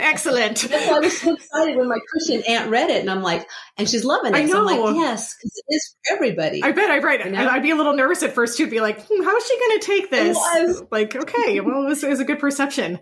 Excellent. 0.00 0.60
That's 0.60 0.88
why 0.88 0.96
I 0.96 0.98
was 0.98 1.20
so 1.20 1.34
excited 1.34 1.76
when 1.76 1.88
my 1.88 1.98
Christian 2.10 2.42
aunt 2.48 2.68
read 2.68 2.90
it, 2.90 3.00
and 3.00 3.08
I'm 3.08 3.22
like, 3.22 3.48
and 3.78 3.88
she's 3.88 4.04
loving 4.04 4.34
it. 4.34 4.38
I 4.38 4.42
know. 4.42 4.52
So 4.52 4.58
I'm 4.58 4.84
like, 4.84 4.96
yes, 4.96 5.36
because 5.36 5.56
it 5.56 5.74
is 5.74 5.94
for 5.94 6.16
everybody. 6.16 6.64
I 6.64 6.72
bet. 6.72 6.90
I 6.90 6.98
right. 6.98 7.24
You 7.24 7.30
know? 7.30 7.48
I'd 7.48 7.62
be 7.62 7.70
a 7.70 7.76
little 7.76 7.94
nervous 7.94 8.24
at 8.24 8.32
first 8.32 8.58
too. 8.58 8.68
Be 8.68 8.80
like, 8.80 9.06
hmm, 9.06 9.22
how 9.22 9.36
is 9.36 9.46
she 9.46 9.58
going 9.58 9.78
to 9.78 9.86
take 9.86 10.10
this? 10.10 10.82
Like, 10.90 11.14
okay, 11.14 11.60
well, 11.60 11.88
this 11.88 12.02
is 12.02 12.18
a 12.18 12.24
good 12.24 12.40
perception. 12.40 12.98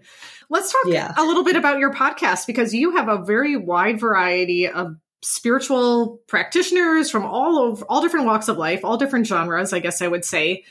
Let's 0.50 0.70
talk 0.70 0.92
yeah. 0.92 1.14
a 1.16 1.24
little 1.24 1.44
bit 1.44 1.56
about 1.56 1.78
your 1.78 1.94
podcast 1.94 2.46
because 2.46 2.74
you 2.74 2.96
have 2.96 3.08
a 3.08 3.24
very 3.24 3.56
wide 3.56 4.00
variety 4.00 4.68
of 4.68 4.96
spiritual 5.22 6.20
practitioners 6.26 7.10
from 7.10 7.24
all 7.24 7.58
over 7.58 7.84
all 7.88 8.02
different 8.02 8.26
walks 8.26 8.48
of 8.48 8.58
life, 8.58 8.84
all 8.84 8.98
different 8.98 9.26
genres. 9.26 9.72
I 9.72 9.78
guess 9.78 10.02
I 10.02 10.08
would 10.08 10.24
say 10.24 10.64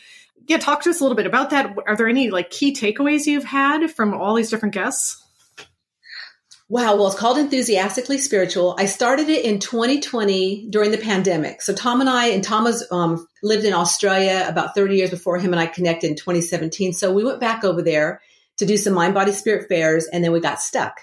yeah, 0.47 0.57
talk 0.57 0.81
to 0.83 0.89
us 0.89 0.99
a 0.99 1.03
little 1.03 1.15
bit 1.15 1.25
about 1.25 1.51
that. 1.51 1.75
Are 1.87 1.95
there 1.95 2.07
any 2.07 2.29
like 2.29 2.49
key 2.49 2.73
takeaways 2.73 3.25
you've 3.25 3.43
had 3.43 3.91
from 3.91 4.13
all 4.13 4.35
these 4.35 4.49
different 4.49 4.73
guests? 4.73 5.23
Wow. 6.71 6.97
Well, 6.97 7.07
it's 7.07 7.17
called 7.17 7.39
Enthusiastically 7.39 8.19
Spiritual. 8.19 8.75
I 8.77 8.85
started 8.85 9.27
it 9.27 9.43
in 9.43 9.59
2020 9.59 10.67
during 10.69 10.91
the 10.91 10.99
pandemic. 10.99 11.63
So 11.63 11.73
Tom 11.73 11.99
and 11.99 12.09
I, 12.09 12.27
and 12.27 12.43
Tom 12.43 12.71
um, 12.91 13.27
lived 13.41 13.65
in 13.65 13.73
Australia 13.73 14.45
about 14.47 14.75
30 14.75 14.95
years 14.95 15.09
before 15.09 15.39
him 15.39 15.51
and 15.51 15.59
I 15.59 15.65
connected 15.65 16.11
in 16.11 16.15
2017. 16.15 16.93
So 16.93 17.11
we 17.11 17.23
went 17.23 17.39
back 17.39 17.63
over 17.63 17.81
there 17.81 18.21
to 18.57 18.67
do 18.67 18.77
some 18.77 18.93
mind, 18.93 19.15
body, 19.15 19.31
spirit 19.31 19.67
fairs 19.67 20.05
and 20.05 20.23
then 20.23 20.31
we 20.31 20.39
got 20.39 20.61
stuck. 20.61 20.99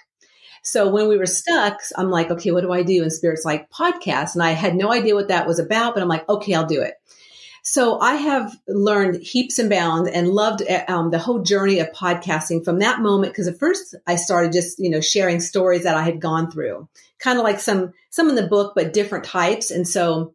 So 0.62 0.90
when 0.90 1.09
we 1.09 1.16
were 1.16 1.26
stuck, 1.26 1.78
I'm 1.97 2.11
like, 2.11 2.31
okay, 2.31 2.50
what 2.50 2.62
do 2.62 2.73
I 2.73 2.83
do? 2.83 3.02
And 3.02 3.12
Spirit's 3.12 3.45
like 3.45 3.71
podcast. 3.71 4.35
And 4.35 4.43
I 4.43 4.50
had 4.50 4.75
no 4.75 4.93
idea 4.93 5.14
what 5.14 5.28
that 5.28 5.47
was 5.47 5.61
about, 5.61 5.95
but 5.95 6.02
I'm 6.02 6.09
like, 6.09 6.28
okay, 6.28 6.55
I'll 6.55 6.66
do 6.66 6.83
it. 6.83 6.95
So 7.67 7.99
I 7.99 8.15
have 8.15 8.57
learned 8.69 9.25
heaps 9.25 9.59
and 9.59 9.69
bounds 9.69 10.09
and 10.09 10.29
loved 10.29 10.63
eh, 10.65 10.85
um, 10.87 11.11
the 11.11 11.19
whole 11.19 11.41
journey 11.43 11.81
of 11.81 11.91
podcasting 11.91 12.65
from 12.65 12.79
that 12.79 13.01
moment. 13.01 13.33
Because 13.33 13.49
at 13.49 13.59
first 13.59 13.97
I 14.07 14.15
started 14.15 14.53
just 14.53 14.79
you 14.79 14.89
know 14.89 15.01
sharing 15.01 15.41
stories 15.41 15.83
that 15.83 15.97
I 15.97 16.05
had 16.05 16.21
gone 16.21 16.49
through, 16.49 16.89
kind 17.19 17.39
of 17.39 17.45
like 17.45 17.59
some 17.59 17.93
some 18.09 18.29
in 18.29 18.37
the 18.37 18.47
book, 18.47 18.75
but 18.77 18.93
different 18.93 19.25
types. 19.25 19.73
And 19.73 19.87
so, 19.87 20.35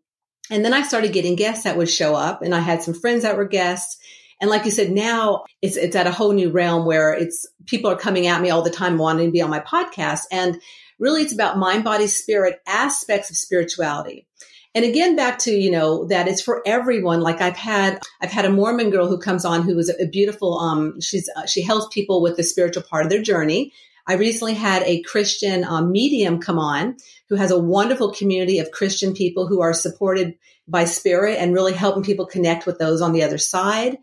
and 0.50 0.66
then 0.66 0.74
I 0.74 0.82
started 0.82 1.14
getting 1.14 1.38
guests 1.38 1.64
that 1.64 1.78
would 1.78 1.90
show 1.90 2.16
up, 2.16 2.42
and 2.42 2.54
I 2.54 2.60
had 2.60 2.84
some 2.84 2.94
friends 2.94 3.24
that 3.24 3.38
were 3.38 3.46
guests. 3.46 3.98
And 4.42 4.50
like 4.50 4.66
you 4.66 4.72
said, 4.72 4.92
now 4.92 5.46
it's 5.62 5.78
it's 5.78 5.96
at 5.96 6.08
a 6.08 6.12
whole 6.12 6.34
new 6.34 6.50
realm 6.50 6.86
where 6.86 7.14
it's 7.14 7.48
people 7.66 7.90
are 7.90 7.98
coming 7.98 8.28
at 8.28 8.42
me 8.42 8.50
all 8.50 8.62
the 8.62 8.70
time 8.70 8.98
wanting 8.98 9.28
to 9.28 9.32
be 9.32 9.42
on 9.42 9.50
my 9.50 9.62
podcast, 9.62 10.24
and 10.34 10.60
really 11.00 11.22
it's 11.22 11.34
about 11.34 11.58
mind, 11.58 11.86
body, 11.86 12.08
spirit 12.08 12.60
aspects 12.68 13.30
of 13.30 13.38
spirituality. 13.38 14.28
And 14.74 14.86
again, 14.86 15.18
back 15.18 15.40
to, 15.40 15.52
you 15.52 15.70
know, 15.70 16.06
that 16.06 16.30
it's 16.30 16.42
for 16.42 16.62
everyone. 16.66 17.20
Like 17.20 17.42
I've 17.42 17.58
had, 17.58 18.00
I've 18.22 18.32
had 18.32 18.46
a 18.46 18.52
Mormon 18.52 18.90
girl 18.90 19.08
who 19.08 19.18
comes 19.18 19.44
on 19.44 19.64
who 19.64 19.78
is 19.78 19.90
a 19.90 20.08
beautiful, 20.08 20.58
um, 20.60 21.02
she's, 21.02 21.30
uh, 21.36 21.46
she 21.46 21.62
helps 21.62 21.94
people 21.94 22.22
with 22.22 22.38
the 22.38 22.44
spiritual 22.44 22.84
part 22.84 23.06
of 23.06 23.10
their 23.10 23.22
journey. 23.22 23.74
I 24.08 24.14
recently 24.14 24.54
had 24.54 24.84
a 24.84 25.02
Christian 25.02 25.64
um, 25.66 25.92
medium 25.92 26.40
come 26.40 26.58
on 26.58 26.96
who 27.28 27.36
has 27.36 27.52
a 27.52 27.60
wonderful 27.60 28.14
community 28.14 28.60
of 28.60 28.72
Christian 28.72 29.14
people 29.14 29.46
who 29.46 29.62
are 29.62 29.74
supported 29.74 30.38
by 30.68 30.86
spirit 30.86 31.38
and 31.38 31.54
really 31.54 31.74
helping 31.74 32.04
people 32.04 32.26
connect 32.26 32.66
with 32.66 32.80
those 32.80 33.02
on 33.02 33.12
the 33.12 33.24
other 33.24 33.38
side. 33.38 33.98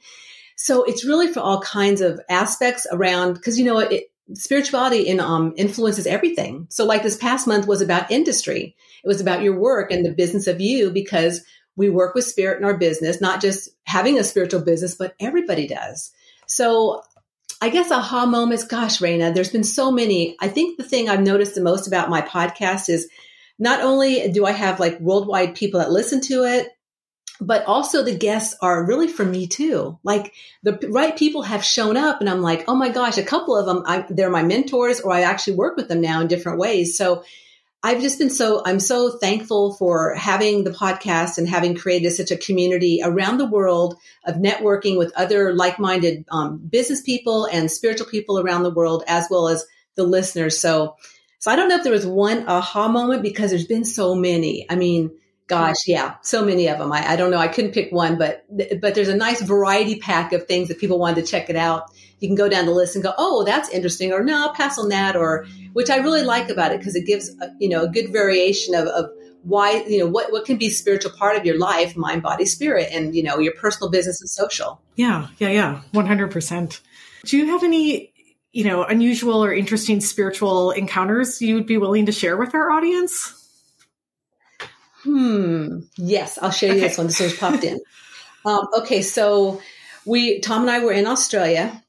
So 0.56 0.84
it's 0.84 1.04
really 1.04 1.32
for 1.32 1.40
all 1.40 1.62
kinds 1.62 2.00
of 2.00 2.20
aspects 2.28 2.86
around, 2.92 3.34
because 3.34 3.58
you 3.58 3.64
know, 3.64 3.78
it, 3.78 4.10
spirituality 4.34 5.06
in, 5.06 5.18
um, 5.18 5.54
influences 5.56 6.06
everything. 6.06 6.66
So 6.68 6.84
like 6.84 7.02
this 7.02 7.16
past 7.16 7.46
month 7.46 7.66
was 7.66 7.80
about 7.80 8.10
industry. 8.10 8.76
It 9.02 9.08
was 9.08 9.20
about 9.20 9.42
your 9.42 9.58
work 9.58 9.90
and 9.90 10.04
the 10.04 10.12
business 10.12 10.46
of 10.46 10.60
you 10.60 10.90
because 10.90 11.44
we 11.76 11.88
work 11.88 12.14
with 12.14 12.24
spirit 12.24 12.58
in 12.58 12.64
our 12.64 12.76
business, 12.76 13.20
not 13.20 13.40
just 13.40 13.68
having 13.84 14.18
a 14.18 14.24
spiritual 14.24 14.60
business, 14.62 14.96
but 14.96 15.14
everybody 15.20 15.68
does. 15.68 16.10
So 16.46 17.02
I 17.60 17.68
guess 17.70 17.90
aha 17.90 18.26
moments, 18.26 18.64
gosh, 18.64 18.98
Rayna, 18.98 19.34
there's 19.34 19.52
been 19.52 19.64
so 19.64 19.90
many. 19.90 20.36
I 20.40 20.48
think 20.48 20.76
the 20.76 20.84
thing 20.84 21.08
I've 21.08 21.22
noticed 21.22 21.54
the 21.54 21.60
most 21.60 21.86
about 21.86 22.10
my 22.10 22.22
podcast 22.22 22.88
is 22.88 23.08
not 23.58 23.80
only 23.80 24.30
do 24.30 24.44
I 24.46 24.52
have 24.52 24.80
like 24.80 25.00
worldwide 25.00 25.54
people 25.54 25.80
that 25.80 25.90
listen 25.90 26.20
to 26.22 26.44
it, 26.44 26.68
but 27.40 27.64
also 27.66 28.02
the 28.02 28.16
guests 28.16 28.56
are 28.60 28.84
really 28.84 29.08
for 29.08 29.24
me 29.24 29.46
too. 29.46 29.98
Like 30.02 30.34
the 30.62 30.78
right 30.90 31.16
people 31.16 31.42
have 31.42 31.64
shown 31.64 31.96
up 31.96 32.20
and 32.20 32.28
I'm 32.28 32.42
like, 32.42 32.64
oh 32.68 32.74
my 32.74 32.88
gosh, 32.88 33.18
a 33.18 33.22
couple 33.22 33.56
of 33.56 33.66
them, 33.66 33.84
I, 33.86 34.04
they're 34.08 34.30
my 34.30 34.42
mentors 34.42 35.00
or 35.00 35.12
I 35.12 35.22
actually 35.22 35.56
work 35.56 35.76
with 35.76 35.88
them 35.88 36.00
now 36.00 36.20
in 36.20 36.26
different 36.26 36.58
ways. 36.58 36.96
So 36.96 37.22
I've 37.82 38.00
just 38.00 38.18
been 38.18 38.30
so, 38.30 38.60
I'm 38.64 38.80
so 38.80 39.18
thankful 39.18 39.74
for 39.74 40.14
having 40.14 40.64
the 40.64 40.72
podcast 40.72 41.38
and 41.38 41.48
having 41.48 41.76
created 41.76 42.10
such 42.10 42.32
a 42.32 42.36
community 42.36 43.00
around 43.04 43.38
the 43.38 43.46
world 43.46 43.96
of 44.24 44.34
networking 44.34 44.98
with 44.98 45.12
other 45.14 45.54
like 45.54 45.78
minded 45.78 46.24
um, 46.30 46.58
business 46.58 47.02
people 47.02 47.44
and 47.44 47.70
spiritual 47.70 48.08
people 48.08 48.40
around 48.40 48.64
the 48.64 48.70
world, 48.70 49.04
as 49.06 49.28
well 49.30 49.48
as 49.48 49.64
the 49.94 50.02
listeners. 50.02 50.58
So, 50.58 50.96
so 51.38 51.52
I 51.52 51.56
don't 51.56 51.68
know 51.68 51.76
if 51.76 51.84
there 51.84 51.92
was 51.92 52.06
one 52.06 52.48
aha 52.48 52.88
moment 52.88 53.22
because 53.22 53.50
there's 53.50 53.66
been 53.66 53.84
so 53.84 54.16
many. 54.16 54.66
I 54.68 54.74
mean, 54.74 55.12
gosh, 55.48 55.76
yeah, 55.86 56.14
so 56.22 56.44
many 56.44 56.68
of 56.68 56.78
them. 56.78 56.92
I, 56.92 57.12
I 57.12 57.16
don't 57.16 57.30
know. 57.30 57.38
I 57.38 57.48
couldn't 57.48 57.72
pick 57.72 57.90
one, 57.90 58.16
but, 58.16 58.44
but 58.80 58.94
there's 58.94 59.08
a 59.08 59.16
nice 59.16 59.42
variety 59.42 59.98
pack 59.98 60.32
of 60.32 60.46
things 60.46 60.68
that 60.68 60.78
people 60.78 60.98
wanted 60.98 61.24
to 61.24 61.30
check 61.30 61.50
it 61.50 61.56
out 61.56 61.90
you 62.20 62.28
can 62.28 62.36
go 62.36 62.48
down 62.48 62.66
the 62.66 62.72
list 62.72 62.94
and 62.94 63.04
go, 63.04 63.14
oh, 63.16 63.44
that's 63.44 63.68
interesting, 63.68 64.12
or 64.12 64.22
no, 64.22 64.46
I'll 64.46 64.54
pass 64.54 64.78
on 64.78 64.88
that, 64.88 65.16
or 65.16 65.46
which 65.72 65.90
I 65.90 65.96
really 65.98 66.22
like 66.22 66.48
about 66.48 66.72
it 66.72 66.78
because 66.78 66.96
it 66.96 67.06
gives 67.06 67.30
a, 67.40 67.50
you 67.58 67.68
know 67.68 67.84
a 67.84 67.88
good 67.88 68.10
variation 68.10 68.74
of, 68.74 68.86
of 68.88 69.10
why 69.42 69.84
you 69.88 69.98
know 69.98 70.06
what 70.06 70.32
what 70.32 70.44
can 70.44 70.56
be 70.56 70.70
spiritual 70.70 71.12
part 71.12 71.36
of 71.36 71.46
your 71.46 71.58
life, 71.58 71.96
mind, 71.96 72.22
body, 72.22 72.44
spirit, 72.44 72.88
and 72.92 73.14
you 73.14 73.22
know 73.22 73.38
your 73.38 73.54
personal 73.54 73.90
business 73.90 74.20
and 74.20 74.28
social. 74.28 74.80
Yeah, 74.96 75.28
yeah, 75.38 75.50
yeah, 75.50 75.80
one 75.92 76.06
hundred 76.06 76.30
percent. 76.30 76.80
Do 77.24 77.36
you 77.36 77.46
have 77.46 77.62
any 77.62 78.12
you 78.52 78.64
know 78.64 78.84
unusual 78.84 79.44
or 79.44 79.52
interesting 79.52 80.00
spiritual 80.00 80.72
encounters 80.72 81.40
you'd 81.40 81.66
be 81.66 81.78
willing 81.78 82.06
to 82.06 82.12
share 82.12 82.36
with 82.36 82.54
our 82.54 82.70
audience? 82.70 83.37
Hmm. 85.02 85.80
Yes, 85.96 86.38
I'll 86.40 86.50
show 86.50 86.66
you 86.66 86.72
okay. 86.72 86.80
this 86.80 86.98
one. 86.98 87.06
This 87.06 87.20
one's 87.20 87.36
popped 87.36 87.64
in. 87.64 87.80
Um, 88.44 88.66
okay, 88.78 89.02
so 89.02 89.60
we 90.04 90.40
Tom 90.40 90.62
and 90.62 90.70
I 90.70 90.84
were 90.84 90.92
in 90.92 91.06
Australia 91.06 91.82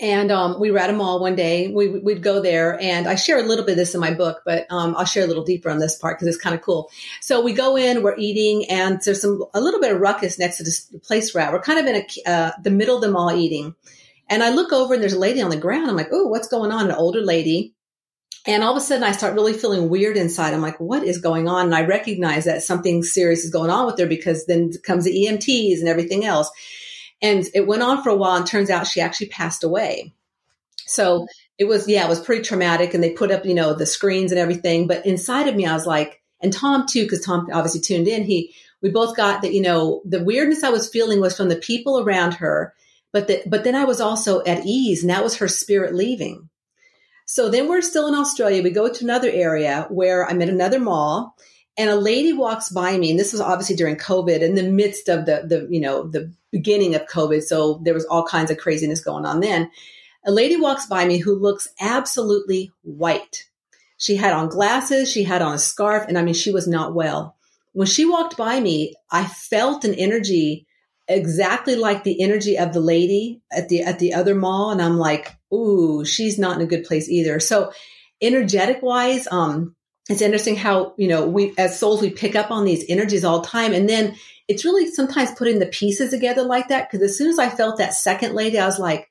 and 0.00 0.32
um, 0.32 0.58
we 0.58 0.70
were 0.70 0.78
at 0.78 0.90
a 0.90 0.92
mall 0.92 1.20
one 1.20 1.36
day. 1.36 1.68
We, 1.68 1.88
would 1.88 2.22
go 2.22 2.42
there, 2.42 2.80
and 2.80 3.06
I 3.06 3.14
share 3.14 3.38
a 3.38 3.42
little 3.42 3.64
bit 3.64 3.72
of 3.72 3.78
this 3.78 3.94
in 3.94 4.00
my 4.00 4.12
book, 4.12 4.42
but 4.44 4.66
um, 4.70 4.94
I'll 4.96 5.04
share 5.04 5.24
a 5.24 5.26
little 5.26 5.44
deeper 5.44 5.70
on 5.70 5.78
this 5.78 5.96
part 5.96 6.18
because 6.18 6.34
it's 6.34 6.42
kind 6.42 6.54
of 6.54 6.62
cool. 6.62 6.90
So 7.20 7.40
we 7.40 7.52
go 7.52 7.76
in, 7.76 8.02
we're 8.02 8.16
eating, 8.18 8.68
and 8.68 9.00
there's 9.04 9.22
some 9.22 9.44
a 9.54 9.60
little 9.60 9.80
bit 9.80 9.92
of 9.92 10.00
ruckus 10.00 10.38
next 10.38 10.56
to 10.56 10.64
this 10.64 10.80
place 11.02 11.32
we're 11.32 11.42
at. 11.42 11.52
We're 11.52 11.62
kind 11.62 11.78
of 11.78 11.86
in 11.86 11.96
a, 11.96 12.30
uh, 12.30 12.50
the 12.62 12.70
middle 12.70 12.96
of 12.96 13.02
the 13.02 13.10
mall 13.10 13.30
eating, 13.30 13.74
and 14.28 14.42
I 14.42 14.50
look 14.50 14.72
over 14.72 14.94
and 14.94 15.02
there's 15.02 15.12
a 15.12 15.18
lady 15.18 15.40
on 15.40 15.50
the 15.50 15.56
ground. 15.56 15.88
I'm 15.88 15.96
like, 15.96 16.10
oh, 16.10 16.26
what's 16.26 16.48
going 16.48 16.72
on? 16.72 16.86
An 16.86 16.96
older 16.96 17.20
lady. 17.20 17.74
And 18.46 18.62
all 18.62 18.72
of 18.72 18.76
a 18.76 18.80
sudden, 18.80 19.04
I 19.04 19.12
start 19.12 19.34
really 19.34 19.54
feeling 19.54 19.88
weird 19.88 20.16
inside. 20.16 20.52
I'm 20.52 20.60
like, 20.60 20.78
what 20.78 21.02
is 21.02 21.18
going 21.18 21.48
on? 21.48 21.66
And 21.66 21.74
I 21.74 21.86
recognize 21.86 22.44
that 22.44 22.62
something 22.62 23.02
serious 23.02 23.44
is 23.44 23.50
going 23.50 23.70
on 23.70 23.86
with 23.86 23.98
her 23.98 24.06
because 24.06 24.44
then 24.44 24.72
comes 24.82 25.04
the 25.04 25.26
EMTs 25.26 25.78
and 25.78 25.88
everything 25.88 26.24
else. 26.24 26.50
And 27.22 27.46
it 27.54 27.66
went 27.66 27.82
on 27.82 28.02
for 28.02 28.10
a 28.10 28.16
while 28.16 28.36
and 28.36 28.46
turns 28.46 28.68
out 28.68 28.86
she 28.86 29.00
actually 29.00 29.28
passed 29.28 29.64
away. 29.64 30.12
So 30.86 31.26
it 31.56 31.64
was, 31.64 31.88
yeah, 31.88 32.04
it 32.04 32.08
was 32.10 32.20
pretty 32.20 32.42
traumatic. 32.42 32.92
And 32.92 33.02
they 33.02 33.12
put 33.12 33.30
up, 33.30 33.46
you 33.46 33.54
know, 33.54 33.72
the 33.72 33.86
screens 33.86 34.30
and 34.30 34.38
everything. 34.38 34.86
But 34.86 35.06
inside 35.06 35.48
of 35.48 35.56
me, 35.56 35.64
I 35.64 35.72
was 35.72 35.86
like, 35.86 36.20
and 36.42 36.52
Tom 36.52 36.86
too, 36.86 37.04
because 37.04 37.24
Tom 37.24 37.48
obviously 37.50 37.80
tuned 37.80 38.08
in, 38.08 38.24
he, 38.24 38.54
we 38.82 38.90
both 38.90 39.16
got 39.16 39.40
that, 39.40 39.54
you 39.54 39.62
know, 39.62 40.02
the 40.04 40.22
weirdness 40.22 40.62
I 40.62 40.68
was 40.68 40.90
feeling 40.90 41.20
was 41.20 41.34
from 41.34 41.48
the 41.48 41.56
people 41.56 42.00
around 42.00 42.34
her. 42.34 42.74
But 43.12 43.28
that, 43.28 43.48
but 43.48 43.64
then 43.64 43.74
I 43.74 43.84
was 43.84 44.02
also 44.02 44.44
at 44.44 44.66
ease 44.66 45.02
and 45.02 45.08
that 45.08 45.24
was 45.24 45.36
her 45.36 45.48
spirit 45.48 45.94
leaving. 45.94 46.50
So 47.26 47.48
then 47.48 47.68
we're 47.68 47.82
still 47.82 48.06
in 48.06 48.14
Australia. 48.14 48.62
We 48.62 48.70
go 48.70 48.92
to 48.92 49.04
another 49.04 49.30
area 49.30 49.86
where 49.90 50.28
I'm 50.28 50.42
at 50.42 50.48
another 50.48 50.78
mall 50.78 51.36
and 51.76 51.90
a 51.90 51.96
lady 51.96 52.32
walks 52.32 52.68
by 52.68 52.96
me 52.96 53.10
and 53.10 53.18
this 53.18 53.32
was 53.32 53.40
obviously 53.40 53.76
during 53.76 53.96
covid 53.96 54.40
in 54.40 54.54
the 54.54 54.62
midst 54.62 55.08
of 55.08 55.26
the 55.26 55.44
the 55.46 55.66
you 55.70 55.80
know 55.80 56.06
the 56.06 56.32
beginning 56.52 56.94
of 56.94 57.06
covid 57.06 57.42
so 57.42 57.80
there 57.84 57.94
was 57.94 58.04
all 58.04 58.24
kinds 58.24 58.50
of 58.50 58.58
craziness 58.58 59.02
going 59.02 59.26
on 59.26 59.40
then. 59.40 59.70
A 60.26 60.32
lady 60.32 60.56
walks 60.56 60.86
by 60.86 61.04
me 61.04 61.18
who 61.18 61.34
looks 61.34 61.68
absolutely 61.80 62.72
white. 62.82 63.44
She 63.98 64.16
had 64.16 64.32
on 64.32 64.48
glasses 64.48 65.10
she 65.10 65.24
had 65.24 65.42
on 65.42 65.54
a 65.54 65.58
scarf 65.58 66.04
and 66.08 66.18
i 66.18 66.22
mean 66.22 66.34
she 66.34 66.52
was 66.52 66.68
not 66.68 66.94
well. 66.94 67.36
When 67.72 67.88
she 67.88 68.04
walked 68.04 68.36
by 68.36 68.60
me, 68.60 68.94
I 69.10 69.24
felt 69.24 69.84
an 69.84 69.94
energy 69.94 70.66
exactly 71.08 71.76
like 71.76 72.04
the 72.04 72.22
energy 72.22 72.56
of 72.56 72.72
the 72.72 72.80
lady 72.80 73.42
at 73.52 73.68
the 73.68 73.82
at 73.82 73.98
the 73.98 74.14
other 74.14 74.34
mall 74.34 74.70
and 74.70 74.80
I'm 74.80 74.96
like, 74.96 75.34
"Ooh, 75.54 76.04
she's 76.04 76.38
not 76.38 76.56
in 76.56 76.62
a 76.62 76.66
good 76.66 76.84
place 76.84 77.08
either." 77.08 77.40
So, 77.40 77.72
energetic 78.20 78.82
wise, 78.82 79.28
um 79.30 79.76
it's 80.08 80.20
interesting 80.20 80.56
how, 80.56 80.92
you 80.98 81.08
know, 81.08 81.26
we 81.26 81.54
as 81.56 81.78
souls 81.78 82.02
we 82.02 82.10
pick 82.10 82.36
up 82.36 82.50
on 82.50 82.64
these 82.64 82.84
energies 82.88 83.24
all 83.24 83.40
the 83.40 83.48
time 83.48 83.72
and 83.72 83.88
then 83.88 84.16
it's 84.48 84.64
really 84.64 84.90
sometimes 84.90 85.30
putting 85.32 85.58
the 85.58 85.66
pieces 85.66 86.10
together 86.10 86.42
like 86.42 86.68
that 86.68 86.90
because 86.90 87.02
as 87.02 87.16
soon 87.16 87.30
as 87.30 87.38
I 87.38 87.48
felt 87.48 87.78
that 87.78 87.94
second 87.94 88.34
lady, 88.34 88.58
I 88.58 88.66
was 88.66 88.78
like, 88.78 89.08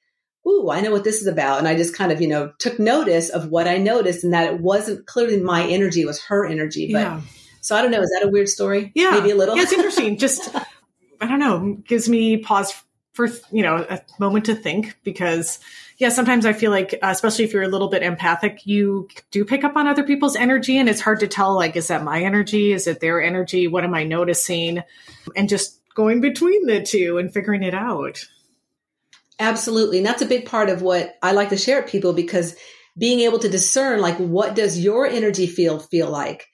ooh, 0.48 0.70
I 0.70 0.82
know 0.82 0.92
what 0.92 1.04
this 1.04 1.22
is 1.22 1.28
about. 1.28 1.58
And 1.58 1.68
I 1.68 1.76
just 1.76 1.96
kind 1.96 2.12
of, 2.12 2.22
you 2.22 2.28
know, 2.28 2.52
took 2.60 2.78
notice 2.78 3.30
of 3.30 3.50
what 3.50 3.68
I 3.68 3.78
noticed 3.78 4.24
and 4.24 4.34
that 4.34 4.54
it 4.54 4.60
wasn't 4.60 5.08
clearly 5.08 5.40
my 5.40 5.64
energy, 5.64 6.02
it 6.02 6.08
was 6.08 6.24
her 6.26 6.46
energy. 6.46 6.92
But 6.92 7.00
yeah. 7.00 7.22
so 7.62 7.76
I 7.76 7.82
don't 7.82 7.92
know, 7.92 8.02
is 8.02 8.12
that 8.12 8.28
a 8.28 8.30
weird 8.30 8.50
story? 8.50 8.92
Yeah. 8.94 9.12
Maybe 9.12 9.32
a 9.32 9.36
little. 9.36 9.56
Yeah, 9.56 9.64
it's 9.64 9.74
interesting. 9.74 10.18
Just, 10.18 10.54
I 11.22 11.28
don't 11.28 11.40
know, 11.40 11.78
gives 11.88 12.08
me 12.08 12.38
pause 12.38 12.74
for, 13.14 13.28
you 13.52 13.64
know, 13.64 13.86
a 13.90 14.02
moment 14.20 14.46
to 14.46 14.56
think 14.56 14.98
because 15.04 15.60
yeah, 16.04 16.10
sometimes 16.10 16.46
I 16.46 16.52
feel 16.52 16.70
like, 16.70 16.96
uh, 17.02 17.08
especially 17.08 17.46
if 17.46 17.54
you're 17.54 17.64
a 17.64 17.70
little 17.70 17.88
bit 17.88 18.04
empathic, 18.04 18.66
you 18.66 19.08
do 19.32 19.46
pick 19.46 19.64
up 19.64 19.78
on 19.78 19.88
other 19.88 20.04
people's 20.04 20.36
energy 20.36 20.78
and 20.78 20.90
it's 20.90 21.00
hard 21.00 21.22
to 21.22 21.28
tell, 21.28 21.56
like, 21.56 21.78
is 21.78 21.88
that 21.88 22.04
my 22.04 22.22
energy? 22.22 22.74
Is 22.74 22.88
it 22.88 23.00
their 23.00 23.24
energy? 23.24 23.70
What 23.70 23.86
am 23.86 23.94
I 23.94 24.04
noticing? 24.04 24.84
And 25.38 25.48
just 25.48 25.80
going 25.96 26.20
between 26.20 26.66
the 26.66 26.84
two 26.84 27.20
and 27.20 27.34
figuring 27.34 27.64
it 27.64 27.74
out. 27.74 28.28
Absolutely. 29.40 30.00
And 30.00 30.06
that's 30.06 30.22
a 30.22 30.26
big 30.26 30.46
part 30.46 30.70
of 30.70 30.82
what 30.82 31.16
I 31.24 31.32
like 31.32 31.50
to 31.50 31.58
share 31.58 31.82
with 31.82 31.90
people 31.90 32.12
because 32.12 32.58
being 32.98 33.22
able 33.22 33.40
to 33.40 33.48
discern, 33.48 34.02
like, 34.02 34.18
what 34.18 34.56
does 34.56 34.78
your 34.78 35.08
energy 35.08 35.48
field 35.48 35.88
feel 35.90 36.10
like? 36.10 36.48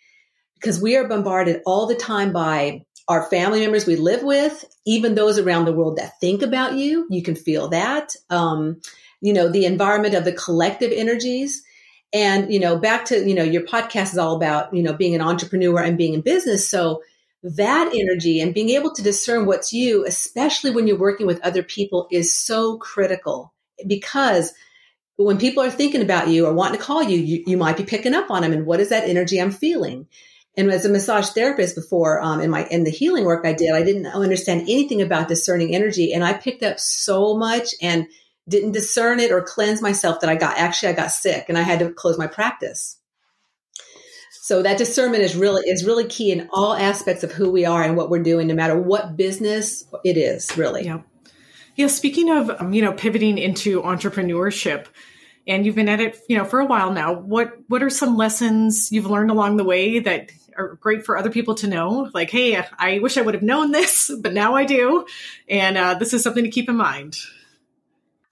Because 0.54 0.80
we 0.80 0.96
are 0.96 1.08
bombarded 1.08 1.64
all 1.66 1.88
the 1.88 1.96
time 1.96 2.32
by 2.32 2.86
our 3.10 3.24
family 3.24 3.60
members 3.62 3.88
we 3.88 3.96
live 3.96 4.24
with, 4.24 4.64
even 4.86 5.16
those 5.16 5.40
around 5.40 5.66
the 5.66 5.74
world 5.74 5.98
that 5.98 6.20
think 6.22 6.44
about 6.44 6.76
you. 6.76 7.08
You 7.10 7.24
can 7.24 7.36
feel 7.36 7.70
that. 7.70 8.16
Um, 8.30 8.80
you 9.20 9.34
know, 9.34 9.50
the 9.50 9.66
environment 9.66 10.14
of 10.14 10.24
the 10.24 10.32
collective 10.32 10.92
energies. 10.94 11.64
And, 12.14 12.54
you 12.54 12.60
know, 12.60 12.78
back 12.78 13.06
to, 13.06 13.28
you 13.28 13.36
know, 13.36 13.44
your 13.44 13.64
podcast 13.64 14.14
is 14.14 14.18
all 14.18 14.36
about, 14.36 14.74
you 14.74 14.82
know, 14.82 14.94
being 14.94 15.16
an 15.16 15.22
entrepreneur 15.22 15.82
and 15.82 15.98
being 15.98 16.14
in 16.14 16.22
business. 16.22 16.70
So 16.70 17.04
that 17.44 17.92
energy 17.94 18.40
and 18.40 18.54
being 18.54 18.70
able 18.70 18.94
to 18.94 19.04
discern 19.04 19.46
what's 19.46 19.74
you, 19.74 20.06
especially 20.06 20.72
when 20.72 20.88
you're 20.88 20.98
working 20.98 21.28
with 21.28 21.42
other 21.42 21.64
people, 21.64 22.08
is 22.12 22.36
so 22.36 22.78
critical 22.78 23.54
because 23.86 24.54
when 25.18 25.38
people 25.38 25.64
are 25.64 25.70
thinking 25.70 26.02
about 26.02 26.30
you 26.30 26.46
or 26.46 26.54
wanting 26.54 26.80
to 26.80 26.84
call 26.84 27.04
you, 27.04 27.18
you, 27.18 27.44
you 27.46 27.58
might 27.58 27.78
be 27.78 27.84
picking 27.84 28.14
up 28.14 28.32
on 28.32 28.42
them. 28.42 28.54
And 28.54 28.66
what 28.66 28.80
is 28.80 28.90
that 28.90 29.08
energy 29.08 29.40
I'm 29.40 29.52
feeling? 29.52 30.08
And 30.60 30.70
as 30.72 30.84
a 30.84 30.90
massage 30.90 31.30
therapist 31.30 31.74
before, 31.74 32.22
um, 32.22 32.42
in 32.42 32.50
my 32.50 32.66
in 32.66 32.84
the 32.84 32.92
healing 32.92 33.24
work 33.24 33.46
I 33.46 33.54
did, 33.54 33.72
I 33.72 33.82
didn't 33.82 34.08
understand 34.08 34.64
anything 34.64 35.02
about 35.02 35.30
discerning 35.30 35.74
energy, 35.74 36.12
and 36.12 36.22
I 36.22 36.34
picked 36.34 36.64
up 36.64 36.82
so 36.82 37.38
much 37.38 37.70
and 37.82 38.08
didn't 38.46 38.74
discern 38.74 39.22
it 39.22 39.32
or 39.32 39.42
cleanse 39.42 39.82
myself 39.82 40.20
that 40.20 40.30
I 40.30 40.36
got 40.36 40.58
actually 40.58 40.90
I 40.90 40.94
got 40.94 41.12
sick 41.12 41.46
and 41.48 41.58
I 41.58 41.62
had 41.62 41.80
to 41.80 41.94
close 41.94 42.18
my 42.18 42.28
practice. 42.28 42.98
So 44.42 44.62
that 44.64 44.78
discernment 44.78 45.24
is 45.24 45.34
really 45.34 45.62
is 45.66 45.86
really 45.86 46.06
key 46.06 46.34
in 46.34 46.50
all 46.52 46.74
aspects 46.74 47.24
of 47.24 47.32
who 47.32 47.50
we 47.52 47.64
are 47.64 47.82
and 47.82 47.96
what 47.96 48.10
we're 48.10 48.22
doing, 48.22 48.48
no 48.48 48.54
matter 48.54 48.78
what 48.78 49.16
business 49.16 49.86
it 50.04 50.18
is. 50.18 50.58
Really, 50.58 50.84
yeah. 50.84 51.04
Yeah. 51.78 51.88
Speaking 51.88 52.30
of 52.30 52.50
um, 52.60 52.74
you 52.74 52.82
know 52.82 52.92
pivoting 52.92 53.38
into 53.38 53.82
entrepreneurship, 53.82 54.88
and 55.50 55.66
you've 55.66 55.76
been 55.76 55.90
at 55.90 56.00
it 56.00 56.18
you 56.30 56.38
know 56.38 56.46
for 56.46 56.60
a 56.60 56.66
while 56.66 56.94
now. 56.94 57.12
What 57.14 57.58
what 57.68 57.84
are 57.84 57.90
some 57.90 58.16
lessons 58.16 58.92
you've 58.92 59.08
learned 59.08 59.32
along 59.32 59.58
the 59.58 59.66
way 59.66 60.00
that 60.00 60.32
are 60.56 60.76
great 60.76 61.06
for 61.06 61.18
other 61.18 61.32
people 61.32 61.56
to 61.56 61.68
know? 61.68 62.10
Like, 62.14 62.30
hey, 62.30 62.64
I 62.78 63.00
wish 63.00 63.18
I 63.18 63.22
would 63.22 63.34
have 63.34 63.44
known 63.44 63.72
this, 63.72 64.12
but 64.22 64.34
now 64.34 64.56
I 64.56 64.64
do, 64.64 65.06
and 65.50 65.78
uh, 65.78 65.96
this 65.96 66.14
is 66.14 66.24
something 66.24 66.44
to 66.46 66.52
keep 66.52 66.70
in 66.70 66.78
mind. 66.78 67.18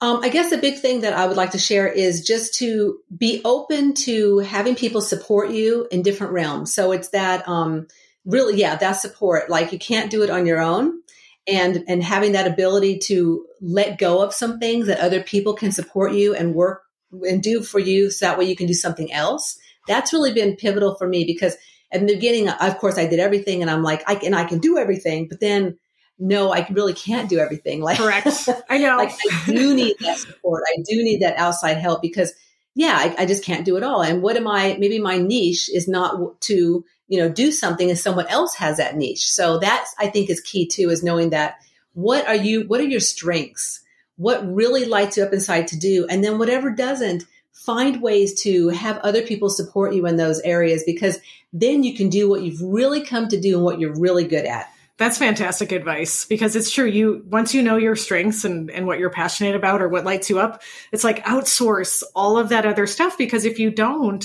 Um, 0.00 0.20
I 0.22 0.28
guess 0.28 0.52
a 0.52 0.58
big 0.58 0.78
thing 0.78 1.00
that 1.00 1.12
I 1.12 1.26
would 1.26 1.36
like 1.36 1.50
to 1.50 1.58
share 1.58 1.88
is 1.88 2.24
just 2.24 2.54
to 2.60 3.00
be 3.16 3.40
open 3.44 3.94
to 3.94 4.38
having 4.38 4.76
people 4.76 5.00
support 5.00 5.50
you 5.50 5.88
in 5.90 6.02
different 6.02 6.32
realms. 6.32 6.72
So 6.72 6.92
it's 6.92 7.08
that 7.08 7.48
um, 7.48 7.88
really, 8.24 8.60
yeah, 8.60 8.76
that 8.76 8.92
support. 8.92 9.50
Like 9.50 9.72
you 9.72 9.78
can't 9.80 10.08
do 10.08 10.22
it 10.22 10.30
on 10.30 10.46
your 10.46 10.60
own, 10.60 11.02
and 11.48 11.82
and 11.88 12.00
having 12.00 12.32
that 12.32 12.46
ability 12.46 12.98
to 13.06 13.44
let 13.60 13.98
go 13.98 14.22
of 14.22 14.32
some 14.32 14.60
things 14.60 14.86
that 14.86 15.00
other 15.00 15.20
people 15.20 15.54
can 15.54 15.72
support 15.72 16.12
you 16.12 16.32
and 16.32 16.54
work 16.54 16.84
and 17.12 17.42
do 17.42 17.62
for 17.62 17.78
you, 17.78 18.10
so 18.10 18.26
that 18.26 18.38
way 18.38 18.44
you 18.44 18.56
can 18.56 18.66
do 18.66 18.74
something 18.74 19.12
else. 19.12 19.58
That's 19.86 20.12
really 20.12 20.32
been 20.32 20.56
pivotal 20.56 20.96
for 20.96 21.08
me 21.08 21.24
because 21.24 21.56
at 21.90 22.00
the 22.00 22.14
beginning, 22.14 22.48
of 22.48 22.78
course, 22.78 22.98
I 22.98 23.06
did 23.06 23.20
everything, 23.20 23.62
and 23.62 23.70
I'm 23.70 23.82
like, 23.82 24.02
I 24.06 24.14
can 24.14 24.34
I 24.34 24.44
can 24.44 24.58
do 24.58 24.78
everything, 24.78 25.28
but 25.28 25.40
then 25.40 25.78
no, 26.18 26.52
I 26.52 26.66
really 26.70 26.94
can't 26.94 27.28
do 27.28 27.38
everything. 27.38 27.80
Like, 27.88 27.98
correct. 27.98 28.48
I 28.68 28.78
know. 28.78 28.96
like, 28.96 29.12
I 29.12 29.42
do 29.46 29.74
need 29.74 29.96
that 30.00 30.18
support. 30.18 30.62
I 30.66 30.82
do 30.82 31.02
need 31.02 31.22
that 31.22 31.38
outside 31.38 31.78
help 31.78 32.02
because, 32.02 32.34
yeah, 32.74 32.94
I, 32.98 33.22
I, 33.22 33.26
just 33.26 33.44
can't 33.44 33.64
do 33.64 33.76
it 33.76 33.82
all. 33.82 34.02
And 34.02 34.20
what 34.20 34.36
am 34.36 34.46
I? 34.46 34.76
Maybe 34.78 34.98
my 34.98 35.16
niche 35.16 35.70
is 35.72 35.88
not 35.88 36.40
to, 36.42 36.84
you 37.06 37.18
know, 37.18 37.30
do 37.30 37.50
something, 37.50 37.88
and 37.88 37.98
someone 37.98 38.26
else 38.26 38.54
has 38.56 38.76
that 38.76 38.96
niche. 38.96 39.30
So 39.30 39.58
that's 39.58 39.94
I 39.98 40.08
think 40.08 40.28
is 40.28 40.40
key 40.40 40.66
too, 40.66 40.90
is 40.90 41.02
knowing 41.02 41.30
that 41.30 41.56
what 41.94 42.26
are 42.28 42.34
you? 42.34 42.66
What 42.66 42.80
are 42.80 42.84
your 42.84 43.00
strengths? 43.00 43.80
What 44.18 44.46
really 44.46 44.84
lights 44.84 45.16
you 45.16 45.24
up 45.24 45.32
inside 45.32 45.68
to 45.68 45.78
do, 45.78 46.06
and 46.10 46.22
then 46.22 46.38
whatever 46.38 46.70
doesn't. 46.70 47.24
Find 47.64 48.00
ways 48.00 48.40
to 48.42 48.68
have 48.68 48.98
other 48.98 49.22
people 49.22 49.50
support 49.50 49.92
you 49.92 50.06
in 50.06 50.16
those 50.16 50.38
areas 50.42 50.84
because 50.86 51.18
then 51.52 51.82
you 51.82 51.96
can 51.96 52.08
do 52.08 52.28
what 52.28 52.42
you've 52.42 52.62
really 52.62 53.02
come 53.02 53.26
to 53.28 53.40
do 53.40 53.56
and 53.56 53.64
what 53.64 53.80
you're 53.80 53.98
really 53.98 54.28
good 54.28 54.44
at. 54.44 54.68
That's 54.98 55.16
fantastic 55.16 55.70
advice 55.70 56.24
because 56.24 56.56
it's 56.56 56.72
true. 56.72 56.84
You 56.84 57.24
once 57.28 57.54
you 57.54 57.62
know 57.62 57.76
your 57.76 57.94
strengths 57.94 58.44
and, 58.44 58.68
and 58.70 58.86
what 58.86 58.98
you're 58.98 59.10
passionate 59.10 59.54
about 59.54 59.80
or 59.80 59.88
what 59.88 60.04
lights 60.04 60.28
you 60.28 60.40
up, 60.40 60.62
it's 60.92 61.04
like 61.04 61.24
outsource 61.24 62.02
all 62.16 62.36
of 62.36 62.48
that 62.48 62.66
other 62.66 62.86
stuff 62.86 63.16
because 63.16 63.44
if 63.44 63.60
you 63.60 63.70
don't, 63.70 64.24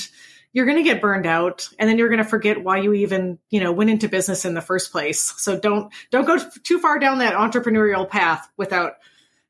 you're 0.52 0.66
going 0.66 0.78
to 0.78 0.84
get 0.84 1.02
burned 1.02 1.28
out 1.28 1.70
and 1.78 1.88
then 1.88 2.00
you're 2.00 2.10
going 2.10 2.24
to 2.24 2.24
forget 2.24 2.64
why 2.64 2.78
you 2.78 2.94
even, 2.94 3.38
you 3.52 3.60
know, 3.60 3.72
went 3.72 3.92
into 3.92 4.10
business 4.10 4.46
in 4.46 4.56
the 4.56 4.62
first 4.62 4.92
place. 4.92 5.34
So 5.38 5.60
don't 5.60 5.94
don't 6.10 6.26
go 6.26 6.38
too 6.64 6.80
far 6.80 6.98
down 6.98 7.20
that 7.20 7.36
entrepreneurial 7.36 8.10
path 8.10 8.48
without, 8.58 8.94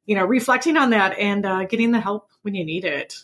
you 0.05 0.15
know, 0.15 0.25
reflecting 0.25 0.77
on 0.77 0.91
that 0.91 1.17
and 1.17 1.45
uh, 1.45 1.65
getting 1.65 1.91
the 1.91 1.99
help 1.99 2.29
when 2.41 2.55
you 2.55 2.65
need 2.65 2.85
it. 2.85 3.15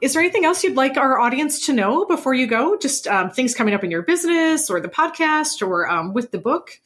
Is 0.00 0.12
there 0.12 0.22
anything 0.22 0.44
else 0.44 0.62
you'd 0.62 0.76
like 0.76 0.96
our 0.96 1.18
audience 1.18 1.66
to 1.66 1.72
know 1.72 2.04
before 2.04 2.34
you 2.34 2.46
go? 2.46 2.76
Just 2.76 3.08
um, 3.08 3.30
things 3.30 3.54
coming 3.54 3.74
up 3.74 3.82
in 3.82 3.90
your 3.90 4.02
business 4.02 4.70
or 4.70 4.80
the 4.80 4.88
podcast 4.88 5.66
or 5.66 5.88
um, 5.88 6.12
with 6.12 6.30
the 6.30 6.38
book? 6.38 6.80